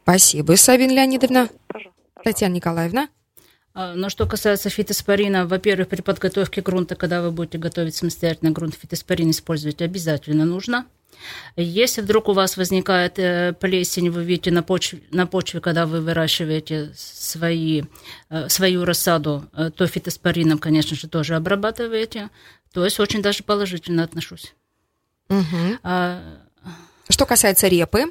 Спасибо, 0.02 0.52
Сабина 0.56 0.92
Леонидовна. 0.92 1.48
Пожалуйста. 1.68 2.00
Татьяна 2.22 2.54
Николаевна. 2.54 3.08
А, 3.74 3.94
но 3.94 4.11
что 4.11 4.26
касается 4.26 4.68
фитоспорина, 4.68 5.46
во-первых, 5.46 5.88
при 5.88 6.02
подготовке 6.02 6.61
грунта, 6.61 6.94
когда 6.94 7.22
вы 7.22 7.30
будете 7.30 7.56
готовить 7.56 7.94
самостоятельно 7.94 8.50
грунт, 8.50 8.74
фитоспорин 8.74 9.30
использовать 9.30 9.80
обязательно 9.80 10.44
нужно. 10.44 10.87
Если 11.57 12.01
вдруг 12.01 12.29
у 12.29 12.33
вас 12.33 12.57
возникает 12.57 13.18
э, 13.18 13.53
плесень, 13.53 14.11
вы 14.11 14.25
видите 14.25 14.51
на 14.51 14.62
почве, 14.62 15.01
на 15.11 15.27
почве 15.27 15.61
когда 15.61 15.87
вы 15.87 16.01
выращиваете 16.01 16.92
свои, 16.96 17.83
э, 18.31 18.48
свою 18.48 18.85
рассаду, 18.85 19.44
э, 19.53 19.70
то 19.70 19.87
фитоспорином, 19.87 20.59
конечно 20.59 20.96
же, 20.96 21.09
тоже 21.09 21.35
обрабатываете. 21.35 22.31
То 22.72 22.85
есть 22.85 22.98
очень 23.01 23.22
даже 23.22 23.42
положительно 23.42 24.03
отношусь. 24.03 24.55
Угу. 25.29 25.79
А, 25.83 26.22
что 27.09 27.27
касается 27.27 27.68
репы? 27.68 28.07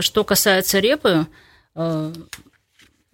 Что 0.00 0.24
касается 0.24 0.80
репы, 0.80 1.26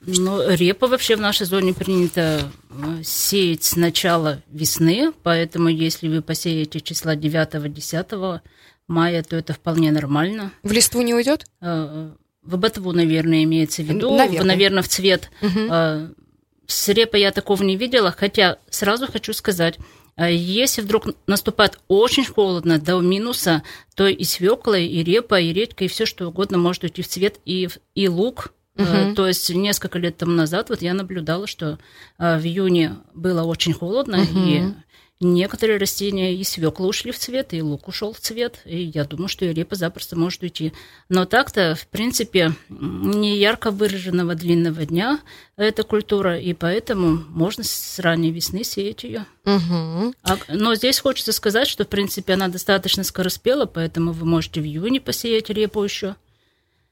Ну, 0.06 0.50
репа 0.50 0.86
вообще 0.86 1.16
в 1.16 1.20
нашей 1.20 1.46
зоне 1.46 1.72
принято 1.72 2.50
э, 2.70 3.02
сеять 3.02 3.64
с 3.64 3.76
начала 3.76 4.42
весны, 4.50 5.12
поэтому 5.22 5.68
если 5.68 6.08
вы 6.08 6.20
посеете 6.20 6.80
числа 6.80 7.16
9-10 7.16 8.40
мая, 8.88 9.22
то 9.22 9.36
это 9.36 9.52
вполне 9.52 9.90
нормально. 9.92 10.52
В 10.62 10.72
листву 10.72 11.02
не 11.02 11.14
уйдет? 11.14 11.46
Э, 11.60 12.10
в 12.42 12.56
ботву, 12.56 12.92
наверное, 12.92 13.44
имеется 13.44 13.82
в 13.82 13.86
виду. 13.86 14.14
Наверное, 14.14 14.46
наверное 14.46 14.82
в 14.82 14.88
цвет. 14.88 15.30
Угу. 15.40 16.14
С 16.66 16.88
репой 16.88 17.20
я 17.20 17.30
такого 17.30 17.62
не 17.62 17.76
видела, 17.76 18.14
хотя 18.16 18.58
сразу 18.70 19.06
хочу 19.06 19.32
сказать, 19.32 19.78
если 20.16 20.80
вдруг 20.80 21.08
наступает 21.26 21.78
очень 21.88 22.24
холодно 22.24 22.78
до 22.78 23.00
минуса, 23.00 23.62
то 23.94 24.06
и 24.06 24.24
свекла, 24.24 24.78
и 24.78 25.02
репа, 25.02 25.40
и 25.40 25.52
редька, 25.52 25.84
и 25.84 25.88
все 25.88 26.06
что 26.06 26.28
угодно 26.28 26.56
может 26.56 26.84
уйти 26.84 27.02
в 27.02 27.08
цвет, 27.08 27.40
и, 27.44 27.68
и 27.94 28.08
лук, 28.08 28.52
Угу. 28.76 29.14
То 29.14 29.28
есть 29.28 29.54
несколько 29.54 29.98
лет 30.00 30.16
тому 30.16 30.32
назад 30.32 30.68
вот 30.68 30.82
я 30.82 30.94
наблюдала, 30.94 31.46
что 31.46 31.78
э, 32.18 32.38
в 32.38 32.44
июне 32.44 32.96
было 33.14 33.44
очень 33.44 33.72
холодно, 33.72 34.22
угу. 34.22 34.38
и 34.40 34.62
некоторые 35.24 35.78
растения 35.78 36.34
и 36.34 36.44
свекла 36.44 36.86
ушли 36.86 37.10
в 37.10 37.18
цвет, 37.18 37.52
и 37.54 37.62
лук 37.62 37.88
ушел 37.88 38.12
в 38.12 38.20
цвет, 38.20 38.60
и 38.64 38.82
я 38.82 39.04
думаю, 39.04 39.28
что 39.28 39.44
и 39.44 39.52
репа 39.52 39.74
запросто 39.74 40.16
может 40.16 40.42
уйти. 40.42 40.72
Но 41.08 41.24
так-то, 41.24 41.74
в 41.74 41.86
принципе, 41.88 42.52
не 42.68 43.36
ярко 43.38 43.70
выраженного 43.70 44.34
длинного 44.34 44.86
дня 44.86 45.20
эта 45.56 45.82
культура, 45.82 46.38
и 46.38 46.52
поэтому 46.52 47.24
можно 47.28 47.64
с 47.64 47.98
ранней 47.98 48.30
весны 48.30 48.64
сеять 48.64 49.04
ее. 49.04 49.26
Угу. 49.44 50.14
А, 50.22 50.36
но 50.48 50.74
здесь 50.74 50.98
хочется 50.98 51.32
сказать, 51.32 51.68
что, 51.68 51.84
в 51.84 51.88
принципе, 51.88 52.34
она 52.34 52.48
достаточно 52.48 53.04
скороспела, 53.04 53.66
поэтому 53.66 54.12
вы 54.12 54.26
можете 54.26 54.60
в 54.60 54.64
июне 54.64 55.00
посеять 55.00 55.50
репу 55.50 55.82
еще. 55.82 56.16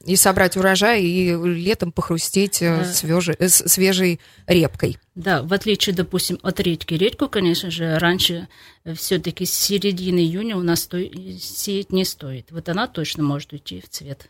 И 0.05 0.17
собрать 0.17 0.57
урожай, 0.57 1.03
и 1.03 1.33
летом 1.33 1.93
похрустеть 1.93 2.61
э, 2.61 2.79
да. 2.79 2.85
свежей, 2.85 3.37
э, 3.39 3.49
свежей 3.49 4.21
репкой. 4.47 4.99
Да, 5.15 5.43
в 5.43 5.53
отличие, 5.53 5.95
допустим, 5.95 6.39
от 6.43 6.59
редьки. 6.61 6.95
Редьку, 6.95 7.29
конечно 7.29 7.71
же, 7.71 7.99
раньше 7.99 8.49
э, 8.85 8.95
все-таки 8.95 9.45
с 9.45 9.53
середины 9.53 10.19
июня 10.19 10.57
у 10.57 10.63
нас 10.63 10.89
сеять 10.89 11.93
не 11.93 12.05
стоит. 12.05 12.51
Вот 12.51 12.69
она 12.69 12.89
точно 12.89 13.23
может 13.23 13.53
уйти 13.53 13.81
в 13.81 13.89
цвет. 13.89 14.29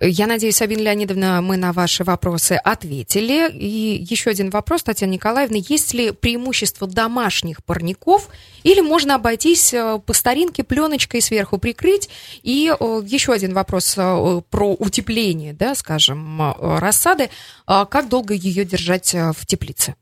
Я 0.00 0.28
надеюсь, 0.28 0.54
Сабина 0.54 0.82
Леонидовна, 0.82 1.42
мы 1.42 1.56
на 1.56 1.72
ваши 1.72 2.04
вопросы 2.04 2.52
ответили. 2.52 3.50
И 3.50 4.06
еще 4.08 4.30
один 4.30 4.48
вопрос, 4.50 4.84
Татьяна 4.84 5.10
Николаевна. 5.10 5.58
Есть 5.68 5.92
ли 5.92 6.12
преимущество 6.12 6.86
домашних 6.86 7.64
парников 7.64 8.28
или 8.62 8.80
можно 8.80 9.16
обойтись 9.16 9.74
э, 9.74 9.98
по 9.98 10.12
старинке 10.12 10.62
пленочкой 10.62 11.20
сверху 11.20 11.58
прикрыть? 11.58 12.08
И 12.44 12.72
э, 12.78 13.02
еще 13.04 13.32
один 13.32 13.54
вопрос 13.54 13.94
э, 13.96 14.40
про 14.48 14.72
утепление, 14.74 15.52
да, 15.52 15.74
скажем, 15.74 16.54
рассады. 16.60 17.30
Как 17.66 18.08
долго 18.08 18.34
ее 18.34 18.64
держать 18.64 19.12
в 19.12 19.46
теплице? 19.46 19.96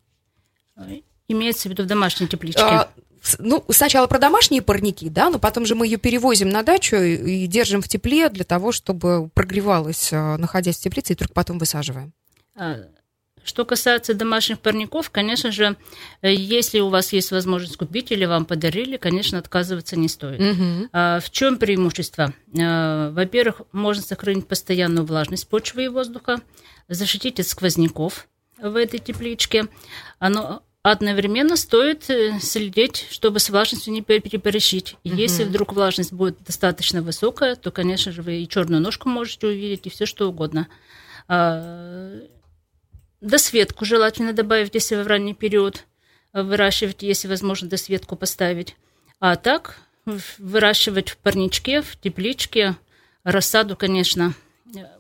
Имеется 1.27 1.69
в 1.69 1.73
виду 1.73 1.85
в 1.85 1.87
домашней 1.87 2.29
тепличке? 2.29 2.61
А, 2.63 2.91
ну, 3.39 3.65
сначала 3.71 4.07
про 4.07 4.19
домашние 4.19 4.63
парники, 4.63 5.09
да, 5.09 5.31
но 5.31 5.39
потом 5.39 5.67
же 5.67 5.75
мы 5.75 5.87
ее 5.87 5.97
перевозим 5.97 6.49
на 6.49 6.63
дачу 6.63 6.97
и 6.97 7.47
держим 7.47 7.83
в 7.83 7.89
тепле 7.89 8.29
для 8.29 8.45
того, 8.45 8.73
чтобы 8.73 9.29
прогревалась, 9.31 10.13
э, 10.13 10.37
находясь 10.37 10.77
в 10.77 10.81
теплице, 10.81 11.13
и 11.13 11.17
только 11.17 11.33
потом 11.33 11.59
высаживаем. 11.59 12.13
А, 12.55 12.77
что 13.47 13.65
касается 13.65 14.13
домашних 14.15 14.59
парников, 14.59 15.11
конечно 15.11 15.53
же, 15.53 15.77
э, 16.21 16.35
если 16.35 16.81
у 16.81 16.89
вас 16.89 17.13
есть 17.13 17.31
возможность 17.31 17.77
купить 17.77 18.11
или 18.11 18.25
вам 18.25 18.45
подарили, 18.45 18.97
конечно, 18.97 19.39
отказываться 19.39 19.97
не 19.97 20.09
стоит. 20.09 20.41
Угу. 20.41 20.89
А 20.93 21.21
в 21.21 21.31
чем 21.31 21.57
преимущество? 21.57 22.35
А, 22.59 23.13
во-первых, 23.13 23.63
можно 23.71 24.03
сохранить 24.03 24.49
постоянную 24.49 25.07
влажность 25.07 25.49
почвы 25.49 25.85
и 25.85 25.89
воздуха, 25.89 26.41
защитить 26.89 27.39
от 27.39 27.47
сквозняков 27.47 28.27
в 28.61 28.75
этой 28.75 28.99
тепличке. 28.99 29.69
Оно 30.19 30.63
одновременно 30.91 31.57
стоит 31.57 32.09
э, 32.11 32.39
следить, 32.41 33.09
чтобы 33.11 33.41
с 33.41 33.51
влажностью 33.51 33.93
не 33.93 34.03
переборщить. 34.03 34.97
И 35.03 35.11
угу. 35.11 35.19
если 35.19 35.43
вдруг 35.43 35.73
влажность 35.73 36.13
будет 36.13 36.43
достаточно 36.45 37.03
высокая, 37.03 37.57
то, 37.57 37.73
конечно 37.73 38.13
же, 38.13 38.23
вы 38.23 38.43
и 38.43 38.49
черную 38.49 38.81
ножку 38.81 39.09
можете 39.09 39.49
увидеть, 39.49 39.87
и 39.87 39.91
все 39.91 40.07
что 40.07 40.29
угодно. 40.29 40.69
А, 41.27 42.21
досветку 43.21 43.85
желательно 43.85 44.33
добавить, 44.33 44.75
если 44.75 44.95
вы 44.95 45.03
в 45.03 45.09
ранний 45.09 45.35
период 45.35 45.85
выращивать, 46.33 47.03
если 47.03 47.27
возможно 47.27 47.69
досветку 47.69 48.15
поставить. 48.15 48.77
А 49.19 49.35
так 49.35 49.79
выращивать 50.39 51.11
в 51.11 51.17
парничке, 51.17 51.83
в 51.83 51.97
тепличке, 51.97 52.77
рассаду, 53.25 53.75
конечно, 53.75 54.35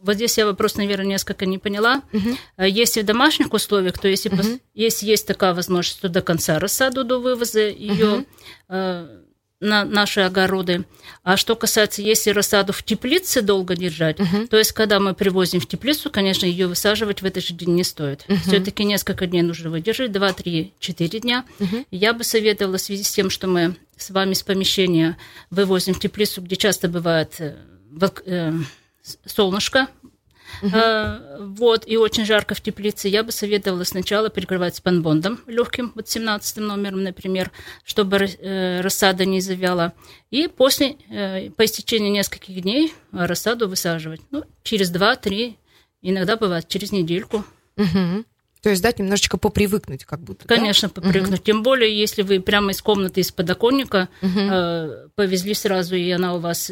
вот 0.03 0.15
здесь 0.15 0.39
я 0.39 0.47
вопрос, 0.47 0.77
наверное, 0.77 1.07
несколько 1.07 1.47
не 1.47 1.59
поняла. 1.59 2.03
Угу. 2.13 2.65
Если 2.67 3.03
в 3.03 3.05
домашних 3.05 3.53
условиях, 3.53 3.99
то 3.99 4.09
если, 4.09 4.29
угу. 4.29 4.61
если 4.75 5.07
есть 5.07 5.27
такая 5.27 5.55
возможность, 5.55 6.01
то 6.01 6.09
до 6.09 6.23
конца 6.23 6.59
рассаду, 6.59 7.05
до 7.05 7.19
вывоза 7.19 7.61
ее 7.61 8.19
угу. 8.19 8.27
э, 8.69 9.23
на 9.61 9.85
наши 9.85 10.21
огороды. 10.21 10.85
А 11.23 11.37
что 11.37 11.57
касается, 11.57 12.03
если 12.03 12.31
рассаду 12.31 12.73
в 12.73 12.83
теплице 12.83 13.43
долго 13.43 13.75
держать, 13.75 14.21
угу. 14.21 14.47
то 14.49 14.57
есть, 14.59 14.73
когда 14.73 15.01
мы 15.01 15.15
привозим 15.15 15.61
в 15.61 15.67
теплицу, 15.67 16.11
конечно, 16.11 16.47
ее 16.47 16.67
высаживать 16.67 17.23
в 17.23 17.25
этот 17.25 17.45
же 17.45 17.55
день 17.55 17.75
не 17.75 17.85
стоит. 17.85 18.25
Угу. 18.29 18.39
Все-таки 18.47 18.85
несколько 18.85 19.27
дней 19.27 19.43
нужно 19.43 19.71
выдержать, 19.71 20.13
2, 20.13 20.33
3, 20.33 20.75
4 20.79 21.21
дня. 21.21 21.45
Угу. 21.59 21.87
Я 21.91 22.13
бы 22.13 22.23
советовала 22.25 22.77
в 22.77 22.81
связи 22.81 23.03
с 23.03 23.11
тем, 23.11 23.31
что 23.31 23.47
мы 23.47 23.77
с 23.97 24.11
вами 24.11 24.35
с 24.35 24.43
помещения 24.43 25.17
вывозим 25.51 25.95
в 25.95 26.01
теплицу, 26.01 26.43
где 26.43 26.57
часто 26.57 26.89
бывает 26.89 27.35
э, 27.39 27.57
э, 28.27 28.53
солнышко, 29.25 29.89
Угу. 30.63 30.71
Uh 30.71 31.37
вот, 31.57 31.85
и 31.87 31.97
очень 31.97 32.25
жарко 32.25 32.55
в 32.55 32.61
теплице, 32.61 33.09
я 33.09 33.23
бы 33.23 33.33
советовала 33.33 33.85
сначала 33.85 34.29
прикрывать 34.29 34.77
спанбондом 34.77 35.41
легким, 35.47 35.93
вот 35.95 36.09
17 36.09 36.59
номером, 36.59 37.03
например, 37.03 37.51
чтобы 37.85 38.17
э, 38.17 38.81
рассада 38.81 39.25
не 39.25 39.41
завяла. 39.41 39.93
И 40.31 40.49
после, 40.49 40.97
э, 41.11 41.51
по 41.51 41.65
истечении 41.65 42.11
нескольких 42.11 42.63
дней 42.63 42.93
рассаду 43.13 43.69
высаживать. 43.69 44.21
Ну, 44.31 44.45
через 44.63 44.93
2-3, 44.93 45.57
иногда 46.03 46.37
бывает 46.37 46.69
через 46.69 46.93
недельку. 46.93 47.45
Угу. 47.77 48.25
То 48.63 48.71
есть 48.71 48.83
дать 48.83 48.99
немножечко 48.99 49.39
попривыкнуть, 49.39 50.05
как 50.05 50.21
будто. 50.21 50.49
Конечно, 50.49 50.89
да? 50.89 51.01
попривыкнуть. 51.01 51.41
Угу. 51.41 51.47
Тем 51.47 51.63
более, 51.63 51.97
если 51.97 52.23
вы 52.23 52.41
прямо 52.41 52.73
из 52.73 52.83
комнаты, 52.83 53.21
из 53.21 53.31
подоконника 53.31 54.09
угу. 54.23 54.41
э, 54.41 55.09
повезли 55.15 55.55
сразу, 55.55 55.95
и 55.95 56.11
она 56.11 56.35
у 56.35 56.39
вас 56.39 56.71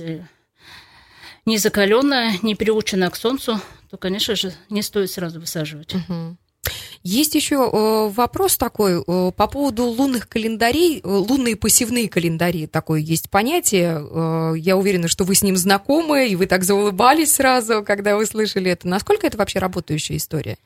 не 1.46 1.58
закаленная, 1.58 2.34
не 2.42 2.54
приученная 2.54 3.10
к 3.10 3.16
солнцу, 3.16 3.60
то, 3.90 3.96
конечно 3.96 4.34
же, 4.34 4.52
не 4.70 4.82
стоит 4.82 5.10
сразу 5.10 5.40
высаживать. 5.40 5.94
Угу. 5.94 6.36
Есть 7.02 7.34
еще 7.34 7.56
э, 7.56 8.08
вопрос 8.14 8.56
такой 8.56 9.02
э, 9.02 9.32
по 9.32 9.46
поводу 9.46 9.84
лунных 9.84 10.26
календарей, 10.26 11.00
э, 11.00 11.06
лунные 11.06 11.54
посевные 11.54 12.08
календари, 12.08 12.66
такое 12.66 13.00
есть 13.00 13.28
понятие. 13.28 14.56
Я 14.58 14.76
уверена, 14.78 15.08
что 15.08 15.24
вы 15.24 15.34
с 15.34 15.42
ним 15.42 15.56
знакомы, 15.58 16.28
и 16.28 16.36
вы 16.36 16.46
так 16.46 16.64
заулыбались 16.64 17.34
сразу, 17.34 17.84
когда 17.84 18.16
вы 18.16 18.24
слышали 18.24 18.70
это. 18.70 18.88
Насколько 18.88 19.26
это 19.26 19.36
вообще 19.36 19.58
работающая 19.58 20.16
история? 20.16 20.56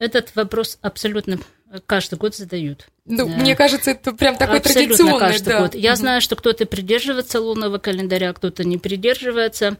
А, 0.00 0.04
этот 0.04 0.34
вопрос 0.34 0.78
абсолютно 0.80 1.38
каждый 1.86 2.18
год 2.18 2.34
задают. 2.34 2.86
Ну, 3.04 3.28
да. 3.28 3.36
мне 3.36 3.54
кажется, 3.54 3.92
это 3.92 4.12
прям 4.12 4.36
такой 4.36 4.58
Абсолютно 4.58 4.96
традиционный. 4.96 5.18
каждый 5.20 5.48
да. 5.48 5.60
год. 5.60 5.74
Я 5.74 5.92
угу. 5.92 5.98
знаю, 5.98 6.20
что 6.20 6.36
кто-то 6.36 6.66
придерживается 6.66 7.40
лунного 7.40 7.78
календаря, 7.78 8.32
кто-то 8.32 8.64
не 8.64 8.78
придерживается. 8.78 9.76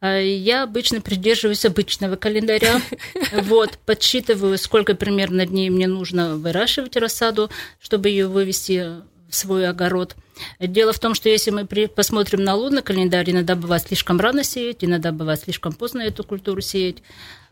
А 0.00 0.18
я 0.18 0.62
обычно 0.62 1.00
придерживаюсь 1.00 1.64
обычного 1.64 2.16
календаря. 2.16 2.80
Вот, 3.32 3.78
подсчитываю, 3.84 4.56
сколько 4.58 4.94
примерно 4.94 5.44
дней 5.44 5.68
мне 5.68 5.86
нужно 5.86 6.36
выращивать 6.36 6.96
рассаду, 6.96 7.50
чтобы 7.80 8.08
ее 8.08 8.26
вывести 8.26 9.02
в 9.28 9.34
свой 9.34 9.68
огород. 9.68 10.16
Дело 10.58 10.92
в 10.92 10.98
том, 10.98 11.14
что 11.14 11.28
если 11.28 11.50
мы 11.50 11.66
посмотрим 11.66 12.42
на 12.42 12.54
лунный 12.54 12.82
календарь, 12.82 13.30
иногда 13.30 13.56
бывает 13.56 13.82
слишком 13.82 14.20
рано 14.20 14.44
сеять, 14.44 14.84
иногда 14.84 15.12
бывает 15.12 15.40
слишком 15.40 15.72
поздно 15.72 16.02
эту 16.02 16.24
культуру 16.24 16.60
сеять. 16.60 17.02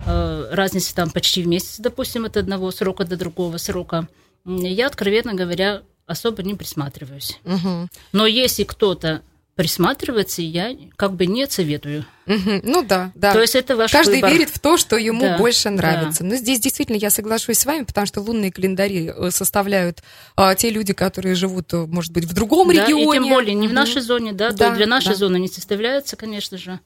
Э, 0.01 0.49
разница 0.53 0.95
там 0.95 1.11
почти 1.11 1.43
в 1.43 1.47
месяц, 1.47 1.79
допустим, 1.79 2.25
от 2.25 2.37
одного 2.37 2.71
срока 2.71 3.05
до 3.05 3.17
другого 3.17 3.57
срока. 3.57 4.09
Я, 4.45 4.87
откровенно 4.87 5.35
говоря, 5.35 5.83
особо 6.07 6.43
не 6.43 6.55
присматриваюсь. 6.55 7.39
Угу. 7.45 7.89
Но 8.13 8.27
если 8.27 8.65
кто-то 8.65 9.23
присматриваться 9.55 10.43
я 10.43 10.75
как 10.97 11.15
бы 11.15 11.27
не 11.27 11.47
советую. 11.47 12.07
Ну 12.27 12.83
да, 12.83 13.13
да. 13.15 13.33
То 13.33 13.41
есть 13.41 13.55
это 13.55 13.77
ваш 13.77 13.91
Каждый 13.91 14.17
выбор. 14.17 14.31
верит 14.31 14.51
в 14.51 14.59
то, 14.59 14.77
что 14.77 14.97
ему 14.97 15.23
да, 15.23 15.39
больше 15.39 15.71
нравится. 15.71 16.23
Да. 16.23 16.31
Но 16.31 16.37
здесь 16.37 16.61
действительно 16.61 16.97
я 16.97 17.11
соглашусь 17.11 17.59
с 17.59 17.67
вами, 17.67 17.85
потому 17.85 18.07
что 18.07 18.21
лунные 18.21 18.53
календари 18.53 19.13
э, 19.15 19.31
составляют 19.31 20.03
а, 20.37 20.55
те 20.55 20.71
люди, 20.71 20.93
которые 20.93 21.35
живут, 21.35 21.73
э, 21.75 21.85
может 21.87 22.13
быть, 22.13 22.25
в 22.25 22.33
другом 22.33 22.69
да, 22.69 22.75
регионе. 22.75 23.05
И 23.05 23.13
тем 23.13 23.29
более 23.29 23.55
не 23.55 23.67
угу. 23.67 23.73
в 23.73 23.75
нашей 23.75 24.03
зоне, 24.03 24.33
да, 24.33 24.51
да 24.51 24.71
то 24.71 24.77
для 24.77 24.87
нашей 24.87 25.09
да. 25.09 25.15
зоны 25.17 25.39
не 25.39 25.49
составляются, 25.49 26.17
конечно 26.17 26.57
же. 26.57 26.81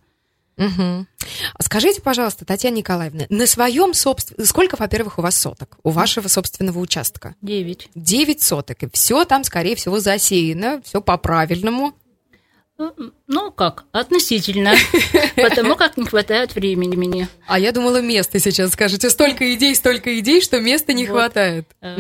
Угу. 0.57 1.07
Скажите, 1.61 2.01
пожалуйста, 2.01 2.47
Татьяна 2.47 2.77
Николаевна, 2.77 3.27
на 3.29 3.47
своем 3.47 3.93
собственном... 3.93 4.47
Сколько, 4.47 4.77
во-первых, 4.77 5.19
у 5.19 5.23
вас 5.23 5.39
соток? 5.39 5.79
У 5.83 5.91
вашего 5.91 6.29
собственного 6.29 6.79
участка? 6.79 7.35
Девять. 7.43 7.89
Девять 7.95 8.41
соток. 8.41 8.83
И 8.83 8.91
все 8.91 9.25
там, 9.27 9.45
скорее 9.45 9.77
всего, 9.77 10.01
засеяно, 10.01 10.81
все 10.83 11.03
по-правильному. 11.03 11.95
Ну, 12.79 13.51
как? 13.53 13.85
Относительно. 13.93 14.75
Потому 15.37 15.77
как 15.77 15.97
не 15.97 16.05
хватает 16.05 16.55
времени. 16.55 17.29
А 17.47 17.59
я 17.59 17.73
думала, 17.73 18.01
места 18.01 18.39
сейчас 18.39 18.73
скажете. 18.73 19.09
Столько 19.11 19.55
идей, 19.55 19.75
столько 19.75 20.19
идей, 20.19 20.41
что 20.43 20.61
места 20.61 20.93
не 20.93 21.07
хватает. 21.07 21.67
Э, 21.81 21.97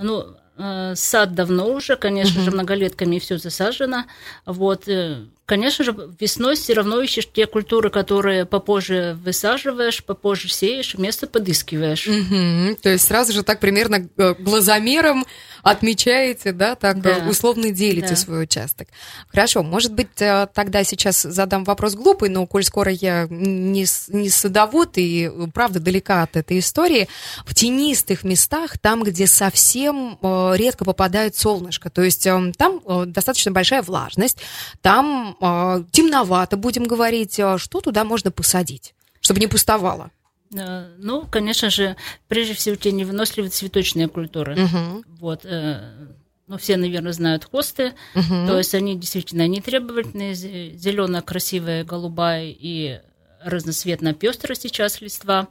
ну, 0.00 0.36
э, 0.58 0.94
сад 0.94 1.34
давно 1.34 1.70
уже, 1.72 1.96
конечно 1.96 2.42
же, 2.42 2.50
многолетками 2.50 3.18
все 3.18 3.38
засажено. 3.38 4.04
Вот, 4.44 4.86
э, 4.86 5.24
конечно 5.46 5.84
же, 5.84 5.96
весной 6.20 6.56
все 6.56 6.74
равно 6.74 7.00
ищешь 7.00 7.28
те 7.32 7.46
культуры, 7.46 7.88
которые 7.88 8.44
попозже 8.44 9.16
высаживаешь, 9.22 10.04
попозже 10.04 10.48
сеешь, 10.48 10.94
место 10.98 11.26
подыскиваешь. 11.26 12.08
Угу. 12.08 12.78
То 12.82 12.90
есть 12.90 13.06
сразу 13.06 13.32
же 13.32 13.42
так 13.42 13.60
примерно 13.60 14.08
глазомером 14.38 15.24
отмечаете, 15.62 16.52
да, 16.52 16.76
так 16.76 17.00
да. 17.00 17.24
условно 17.28 17.70
делите 17.70 18.10
да. 18.10 18.16
свой 18.16 18.44
участок. 18.44 18.86
Хорошо, 19.28 19.64
может 19.64 19.92
быть, 19.94 20.20
э, 20.20 20.46
тогда 20.54 20.84
сейчас 20.84 21.22
задам 21.22 21.64
вопрос 21.64 21.94
глупый, 21.94 22.28
но 22.28 22.46
коль 22.46 22.62
скоро 22.62 22.92
я 22.92 23.26
не, 23.28 23.84
не 24.08 24.30
садовод 24.30 24.92
и, 24.96 25.28
правда, 25.52 25.80
далека 25.80 26.22
от 26.22 26.36
этой 26.36 26.60
истории, 26.60 27.08
в 27.44 27.52
тенистых 27.52 28.22
местах, 28.22 28.78
там, 28.78 29.02
где 29.02 29.26
совсем 29.26 30.18
э, 30.22 30.52
редко 30.54 30.84
попадает 30.84 31.36
солнышко, 31.36 31.90
то 31.90 32.02
есть 32.02 32.26
э, 32.26 32.52
там 32.56 32.80
достаточно 33.10 33.50
большая 33.50 33.82
влажность, 33.82 34.38
там 34.82 35.35
темновато, 35.40 36.56
будем 36.56 36.84
говорить, 36.84 37.40
что 37.56 37.80
туда 37.80 38.04
можно 38.04 38.30
посадить, 38.30 38.94
чтобы 39.20 39.40
не 39.40 39.46
пустовало? 39.46 40.10
Э, 40.54 40.94
ну, 40.98 41.26
конечно 41.26 41.70
же, 41.70 41.96
прежде 42.28 42.54
всего, 42.54 42.76
те 42.76 42.92
невыносливые 42.92 43.50
цветочные 43.50 44.08
культуры. 44.08 44.54
Угу. 44.64 45.04
Вот, 45.20 45.44
э, 45.44 46.08
ну, 46.46 46.58
все, 46.58 46.76
наверное, 46.76 47.12
знают 47.12 47.44
хосты. 47.44 47.94
Угу. 48.14 48.46
То 48.46 48.58
есть 48.58 48.74
они 48.74 48.96
действительно 48.96 49.46
не 49.46 49.60
требовательные, 49.60 50.34
зеленая, 50.34 51.22
красивая, 51.22 51.84
голубая 51.84 52.46
и 52.46 53.00
разноцветно 53.42 54.14
пестрая 54.14 54.56
сейчас 54.56 55.00
листва. 55.00 55.48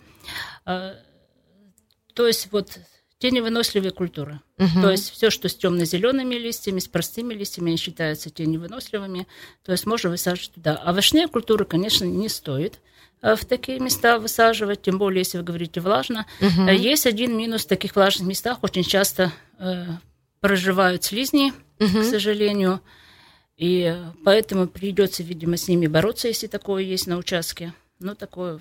Э, 0.66 0.96
то 2.14 2.28
есть 2.28 2.48
вот 2.52 2.80
те 3.20 3.32
невыносливые 3.32 3.92
культуры. 3.92 4.42
Угу. 4.58 4.82
То 4.82 4.92
есть 4.92 5.12
все, 5.12 5.30
что 5.30 5.48
с 5.48 5.56
темно-зелеными 5.56 6.36
листьями, 6.36 6.80
с 6.80 6.88
простыми 6.88 7.34
листьями, 7.34 7.70
они 7.70 7.78
считаются 7.78 8.30
те 8.30 8.46
невыносливыми. 8.46 9.28
То 9.64 9.72
есть 9.72 9.86
можно 9.86 10.10
высаживать 10.10 10.52
туда. 10.54 10.76
А 10.84 10.92
овощные 10.92 11.28
культуры, 11.28 11.66
конечно, 11.66 12.06
не 12.06 12.28
стоит. 12.28 12.82
Э, 13.22 13.36
в 13.36 13.46
такие 13.46 13.80
места 13.80 14.20
высаживать, 14.20 14.82
тем 14.82 14.98
более, 14.98 15.20
если 15.20 15.38
вы 15.38 15.44
говорите 15.44 15.80
влажно. 15.80 16.26
Угу. 16.42 16.70
Есть 16.70 17.06
один 17.06 17.38
минус 17.38 17.64
в 17.64 17.68
таких 17.68 17.96
влажных 17.96 18.28
местах. 18.28 18.60
Очень 18.62 18.84
часто 18.84 19.32
э, 19.60 19.86
проживают 20.42 21.04
слизни, 21.04 21.54
угу. 21.80 22.02
к 22.02 22.04
сожалению. 22.04 22.82
И 23.58 23.96
поэтому 24.26 24.68
придется, 24.68 25.24
видимо, 25.24 25.56
с 25.56 25.70
ними 25.70 25.88
бороться, 25.88 26.28
если 26.28 26.48
такое 26.48 26.84
есть 26.84 27.08
на 27.08 27.18
участке. 27.18 27.74
Ну, 28.00 28.14
такое 28.14 28.60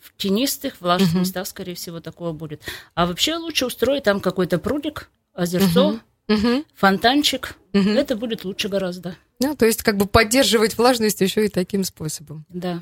в 0.00 0.16
тенистых, 0.16 0.80
влажных 0.80 1.14
uh 1.14 1.20
местах, 1.20 1.46
скорее 1.46 1.74
всего, 1.74 2.00
такое 2.00 2.32
будет. 2.32 2.62
А 2.94 3.06
вообще 3.06 3.36
лучше 3.36 3.66
устроить 3.66 4.04
там 4.04 4.20
какой-то 4.20 4.58
прудик, 4.58 5.10
озерцо, 5.34 6.00
uh 6.28 6.64
фонтанчик. 6.74 7.56
uh 7.72 7.94
Это 7.94 8.16
будет 8.16 8.44
лучше 8.44 8.68
гораздо. 8.68 9.16
Ну, 9.40 9.54
то 9.54 9.66
есть 9.66 9.82
как 9.82 9.96
бы 9.96 10.06
поддерживать 10.06 10.76
влажность 10.76 11.20
еще 11.20 11.46
и 11.46 11.48
таким 11.48 11.84
способом. 11.84 12.44
Да. 12.48 12.80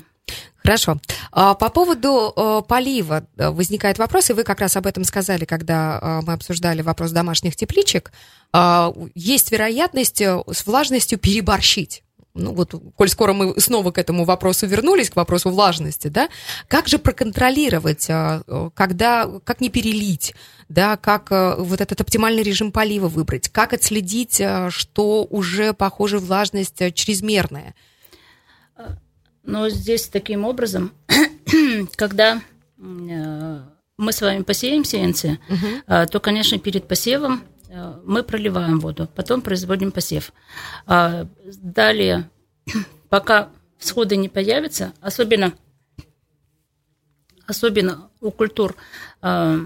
Хорошо. 0.57 0.99
А, 1.31 1.53
по 1.53 1.69
поводу 1.69 2.33
э, 2.35 2.61
полива 2.67 3.25
э, 3.37 3.49
возникает 3.49 3.97
вопрос, 3.99 4.29
и 4.29 4.33
вы 4.33 4.43
как 4.43 4.59
раз 4.59 4.75
об 4.75 4.85
этом 4.85 5.05
сказали, 5.05 5.45
когда 5.45 5.99
э, 6.01 6.25
мы 6.25 6.33
обсуждали 6.33 6.81
вопрос 6.81 7.11
домашних 7.11 7.55
тепличек. 7.55 8.11
А, 8.51 8.93
есть 9.15 9.51
вероятность 9.51 10.21
с 10.21 10.65
влажностью 10.65 11.19
переборщить 11.19 12.03
ну 12.37 12.53
вот, 12.53 12.73
коль 12.95 13.09
скоро 13.09 13.33
мы 13.33 13.59
снова 13.59 13.91
к 13.91 13.97
этому 13.97 14.23
вопросу 14.23 14.67
вернулись, 14.67 15.09
к 15.09 15.15
вопросу 15.15 15.49
влажности, 15.49 16.07
да, 16.07 16.29
как 16.67 16.87
же 16.87 16.99
проконтролировать, 16.99 18.07
когда, 18.73 19.29
как 19.43 19.61
не 19.61 19.69
перелить, 19.69 20.35
да, 20.69 20.97
как 20.97 21.31
вот 21.31 21.81
этот 21.81 22.01
оптимальный 22.01 22.43
режим 22.43 22.71
полива 22.71 23.07
выбрать, 23.07 23.49
как 23.49 23.73
отследить, 23.73 24.41
что 24.69 25.27
уже, 25.29 25.73
похоже, 25.73 26.19
влажность 26.19 26.93
чрезмерная? 26.93 27.75
Но 29.43 29.69
здесь 29.69 30.07
таким 30.07 30.45
образом, 30.45 30.91
когда 31.95 32.41
э, 32.77 33.59
мы 33.97 34.11
с 34.11 34.21
вами 34.21 34.43
посеем 34.43 34.83
сеянцы, 34.83 35.39
угу. 35.49 36.05
то, 36.11 36.19
конечно, 36.19 36.59
перед 36.59 36.87
посевом 36.87 37.43
мы 38.03 38.23
проливаем 38.23 38.79
воду, 38.79 39.09
потом 39.15 39.41
производим 39.41 39.91
посев. 39.91 40.31
А 40.85 41.27
далее, 41.45 42.29
пока 43.09 43.49
всходы 43.77 44.15
не 44.15 44.29
появятся, 44.29 44.93
особенно, 45.01 45.53
особенно 47.45 48.09
у 48.21 48.31
культур, 48.31 48.75
э, 49.21 49.59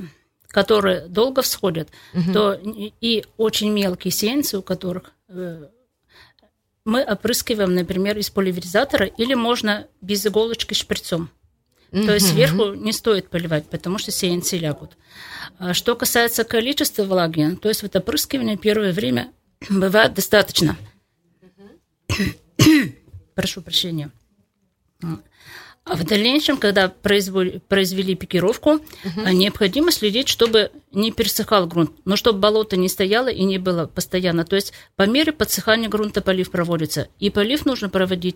которые 0.48 1.08
долго 1.08 1.42
всходят, 1.42 1.90
угу. 2.14 2.34
то 2.34 2.60
и 2.64 3.26
очень 3.38 3.72
мелкие 3.72 4.12
сеянцы, 4.12 4.58
у 4.58 4.62
которых 4.62 5.14
мы 6.84 7.04
опрыскиваем, 7.04 7.76
например, 7.76 8.18
из 8.18 8.30
поливеризатора, 8.30 9.06
или 9.06 9.34
можно 9.34 9.88
без 10.02 10.26
иголочки 10.26 10.74
шприцом. 10.74 11.30
Mm-hmm. 11.92 12.06
То 12.06 12.14
есть 12.14 12.30
сверху 12.30 12.74
не 12.74 12.94
стоит 12.94 13.30
поливать, 13.30 13.68
потому 13.70 13.98
что 13.98 14.12
сеянцы 14.12 14.58
лягут. 14.58 14.92
А 15.58 15.74
что 15.74 15.96
касается 15.96 16.44
количества 16.44 17.04
влаги, 17.04 17.56
то 17.62 17.70
есть 17.70 17.84
вот 17.84 17.96
опрыскивание 17.96 18.58
первое 18.58 18.94
время 18.94 19.32
бывает 19.70 20.14
достаточно. 20.14 20.78
Mm-hmm. 22.10 22.96
Прошу 23.36 23.62
прощения. 23.62 24.12
А 25.84 25.96
в 25.96 26.04
дальнейшем, 26.04 26.58
когда 26.58 26.90
произвели 26.90 28.16
пикировку, 28.16 28.74
угу. 28.74 29.30
необходимо 29.32 29.92
следить, 29.92 30.28
чтобы 30.28 30.72
не 30.92 31.12
пересыхал 31.12 31.66
грунт, 31.66 31.92
но 32.06 32.16
чтобы 32.16 32.40
болото 32.40 32.78
не 32.78 32.88
стояло 32.88 33.30
и 33.30 33.44
не 33.44 33.58
было 33.58 33.88
постоянно. 33.88 34.46
То 34.46 34.56
есть 34.56 34.74
по 34.96 35.08
мере 35.08 35.32
подсыхания 35.32 35.90
грунта 35.90 36.22
полив 36.22 36.52
проводится. 36.52 37.08
И 37.18 37.32
полив 37.32 37.66
нужно 37.66 37.90
проводить 37.90 38.36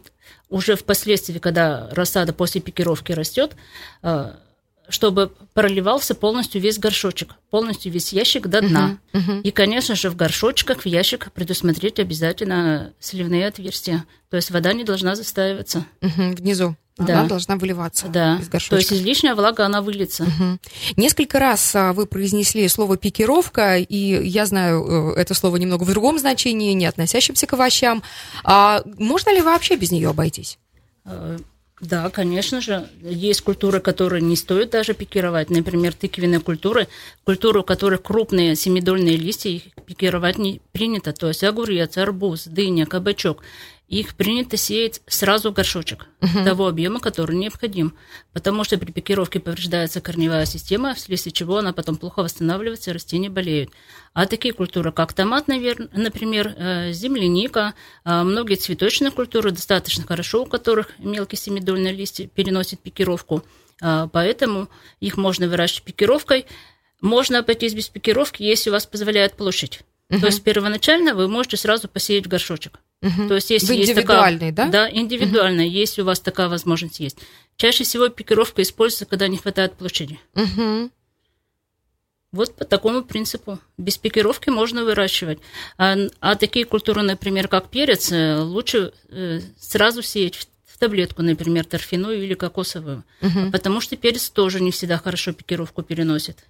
уже 0.50 0.76
впоследствии, 0.76 1.38
когда 1.38 1.88
рассада 1.92 2.34
после 2.34 2.62
пикировки 2.62 3.12
растет, 3.12 3.56
а, 4.02 4.40
чтобы 4.89 5.32
проливался 5.54 6.15
полностью 6.15 6.62
весь 6.62 6.80
горшочек, 6.80 7.36
полностью 7.50 7.91
весь 7.91 8.13
ящик 8.13 8.48
до 8.48 8.62
дна. 8.62 9.00
Uh-huh, 9.13 9.19
uh-huh. 9.19 9.41
И, 9.41 9.52
конечно 9.52 9.95
же, 9.95 10.10
в 10.10 10.15
горшочках, 10.15 10.82
в 10.82 10.86
ящиках 10.86 11.32
предусмотреть 11.32 12.00
обязательно 12.00 12.93
сливные 13.00 13.48
отверстия. 13.48 14.06
То 14.30 14.38
есть 14.38 14.52
вода 14.52 14.74
не 14.74 14.84
должна 14.84 15.15
застаиваться. 15.15 15.86
Uh-huh, 16.02 16.36
внизу. 16.36 16.76
Да. 16.98 17.19
Она 17.19 17.28
должна 17.28 17.58
выливаться 17.58 18.08
да. 18.08 18.38
из 18.38 18.48
горшочка. 18.48 18.76
То 18.76 18.78
есть 18.78 18.93
излишняя 18.93 19.36
влага, 19.36 19.65
она 19.65 19.82
выльется. 19.82 20.24
Угу. 20.24 20.60
Несколько 20.95 21.39
раз 21.39 21.76
а, 21.76 21.91
вы 21.91 22.06
произнесли 22.06 22.65
слово 22.69 22.95
«пикировка», 22.95 23.78
и 23.78 24.26
я 24.26 24.45
знаю 24.45 25.13
э, 25.13 25.19
это 25.19 25.34
слово 25.34 25.58
немного 25.58 25.84
в 25.84 25.89
другом 25.89 26.17
значении, 26.19 26.71
не 26.71 26.86
относящемся 26.86 27.48
к 27.48 27.54
овощам. 27.54 28.02
А 28.45 28.82
можно 28.98 29.34
ли 29.34 29.41
вообще 29.41 29.76
без 29.76 29.91
нее 29.91 30.10
обойтись? 30.10 30.58
Да, 31.82 32.10
конечно 32.10 32.62
же. 32.62 32.88
Есть 33.02 33.42
культуры, 33.42 33.82
которые 33.82 34.22
не 34.22 34.38
стоит 34.38 34.70
даже 34.70 34.94
пикировать. 34.94 35.50
Например, 35.50 35.94
тыквенные 35.94 36.40
культуры, 36.40 36.88
культуры, 37.26 37.60
у 37.60 37.64
которых 37.64 38.02
крупные 38.02 38.56
семидольные 38.56 39.18
листья, 39.18 39.50
их 39.50 39.64
пикировать 39.86 40.38
не 40.38 40.62
принято. 40.72 41.12
То 41.12 41.28
есть 41.28 41.44
огурец, 41.44 41.98
арбуз, 41.98 42.46
дыня, 42.46 42.86
кабачок 42.86 43.44
их 43.88 44.15
принято 44.15 44.58
сеять 44.58 45.02
сразу 45.06 45.52
в 45.52 45.54
горшочек 45.54 46.08
угу. 46.21 46.43
того 46.43 46.67
объема, 46.67 47.00
который 47.00 47.36
необходим, 47.36 47.95
потому 48.34 48.63
что 48.63 48.78
при 48.78 48.91
пикировке 48.91 49.39
повреждается 49.39 50.02
корневая 50.02 50.45
система, 50.45 50.95
вследствие 50.95 51.34
чего 51.34 51.58
она 51.58 51.71
потом 51.71 51.98
плохо 51.98 52.24
восстанавливается, 52.24 52.93
растения 52.93 53.30
болеют. 53.30 53.69
А 54.13 54.26
такие 54.26 54.54
культуры, 54.54 54.91
как 54.91 55.13
томат, 55.13 55.48
например, 55.48 56.56
э, 56.58 56.91
земляника, 56.93 57.76
э, 58.04 58.24
многие 58.24 58.56
цветочные 58.56 59.12
культуры 59.12 59.52
достаточно 59.52 60.04
хорошо, 60.04 60.43
у 60.43 60.45
которых 60.45 60.91
мелкие 60.98 61.38
семидольные 61.38 61.93
листья 61.93 62.28
переносят 62.28 62.80
пикировку, 62.80 63.43
э, 63.82 64.08
поэтому 64.12 64.67
их 65.00 65.17
можно 65.17 65.48
выращивать 65.48 65.84
пикировкой. 65.84 66.45
Можно 67.02 67.39
обойтись 67.39 67.76
без 67.76 67.89
пикировки, 67.89 68.41
если 68.41 68.71
у 68.71 68.74
вас 68.74 68.88
позволяет 68.88 69.34
площадь. 69.34 69.82
Угу. 70.10 70.21
То 70.21 70.26
есть 70.28 70.43
первоначально 70.43 71.13
вы 71.13 71.28
можете 71.28 71.58
сразу 71.58 71.88
посеять 71.88 72.28
горшочек. 72.28 72.80
Угу. 73.02 73.28
То 73.28 73.36
есть, 73.36 73.50
если 73.50 73.76
есть 73.76 73.93
такая, 73.93 74.52
да? 74.52 74.68
Да, 74.68 74.89
индивидуальная, 74.89 75.66
угу. 75.66 75.74
если 75.74 76.02
у 76.02 76.06
вас 76.06 76.20
такая 76.20 76.50
возможность 76.50 77.00
есть. 77.00 77.18
Чаще 77.58 77.84
всего 77.84 78.10
пикировка 78.10 78.62
используется, 78.62 79.06
когда 79.06 79.28
не 79.28 79.38
хватает 79.38 79.74
площади. 79.74 80.20
Угу. 80.34 80.91
Вот 82.32 82.56
по 82.56 82.66
такому 82.66 83.02
принципу. 83.04 83.60
Без 83.78 83.98
пикировки 83.98 84.50
можно 84.50 84.84
выращивать. 84.84 85.39
А, 85.78 85.96
а 86.20 86.36
такие 86.36 86.66
культуры, 86.66 87.02
например, 87.02 87.48
как 87.48 87.70
перец, 87.70 88.12
э, 88.12 88.39
лучше 88.39 88.91
э, 89.10 89.39
сразу 89.58 90.02
сеять 90.02 90.36
в 90.36 90.78
таблетку, 90.78 91.22
например, 91.22 91.64
торфяную 91.64 92.22
или 92.22 92.34
кокосовую. 92.34 93.06
Угу. 93.22 93.52
Потому 93.52 93.80
что 93.80 93.96
перец 93.96 94.30
тоже 94.30 94.62
не 94.62 94.72
всегда 94.72 94.98
хорошо 94.98 95.32
пикировку 95.32 95.82
переносит. 95.82 96.43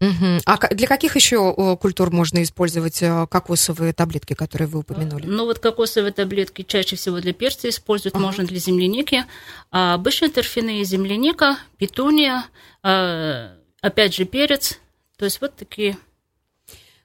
Угу. 0.00 0.40
А 0.44 0.74
для 0.74 0.86
каких 0.86 1.16
еще 1.16 1.76
культур 1.80 2.10
можно 2.10 2.42
использовать 2.42 3.02
э, 3.02 3.26
кокосовые 3.30 3.94
таблетки, 3.94 4.34
которые 4.34 4.68
вы 4.68 4.80
упомянули? 4.80 5.24
Ну 5.26 5.46
вот 5.46 5.58
кокосовые 5.58 6.12
таблетки 6.12 6.62
чаще 6.62 6.96
всего 6.96 7.18
для 7.20 7.32
перца 7.32 7.68
используют, 7.68 8.14
ага. 8.14 8.24
можно 8.24 8.44
для 8.44 8.58
земляники. 8.58 9.24
А 9.70 9.94
обычные 9.94 10.30
торфяные 10.30 10.84
земляника, 10.84 11.58
петуния, 11.78 12.44
а, 12.82 13.56
опять 13.80 14.14
же 14.14 14.26
перец. 14.26 14.78
То 15.16 15.24
есть 15.24 15.40
вот 15.40 15.56
такие. 15.56 15.96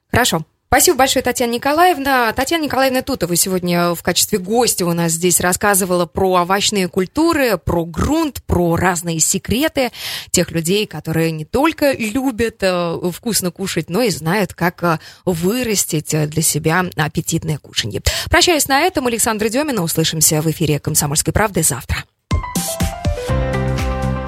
Хорошо. 0.09 0.45
Спасибо 0.74 0.99
большое, 0.99 1.22
Татьяна 1.22 1.51
Николаевна. 1.51 2.32
Татьяна 2.32 2.63
Николаевна 2.63 3.01
Тутова 3.01 3.36
сегодня 3.36 3.93
в 3.93 4.01
качестве 4.01 4.38
гостя 4.38 4.86
у 4.86 4.93
нас 4.93 5.11
здесь 5.11 5.41
рассказывала 5.41 6.05
про 6.05 6.43
овощные 6.43 6.88
культуры, 6.88 7.57
про 7.57 7.84
грунт, 7.84 8.41
про 8.47 8.78
разные 8.78 9.19
секреты 9.19 9.91
тех 10.30 10.51
людей, 10.51 10.88
которые 10.88 11.32
не 11.32 11.43
только 11.43 11.91
любят 11.91 12.59
э, 12.61 13.11
вкусно 13.13 13.51
кушать, 13.51 13.89
но 13.89 14.01
и 14.01 14.09
знают, 14.11 14.53
как 14.53 14.82
э, 14.84 14.99
вырастить 15.26 16.15
для 16.30 16.41
себя 16.41 16.86
аппетитное 16.95 17.57
кушанье. 17.57 18.01
Прощаюсь 18.30 18.69
на 18.69 18.80
этом. 18.80 19.07
Александра 19.07 19.49
Демина. 19.49 19.84
Услышимся 19.84 20.41
в 20.41 20.49
эфире 20.51 20.80
«Комсомольской 20.80 21.34
правды» 21.34 21.63
завтра. 21.63 22.05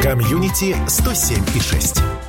Комьюнити 0.02 0.76
107 0.90 1.38
и 1.56 1.60
6. 1.62 2.23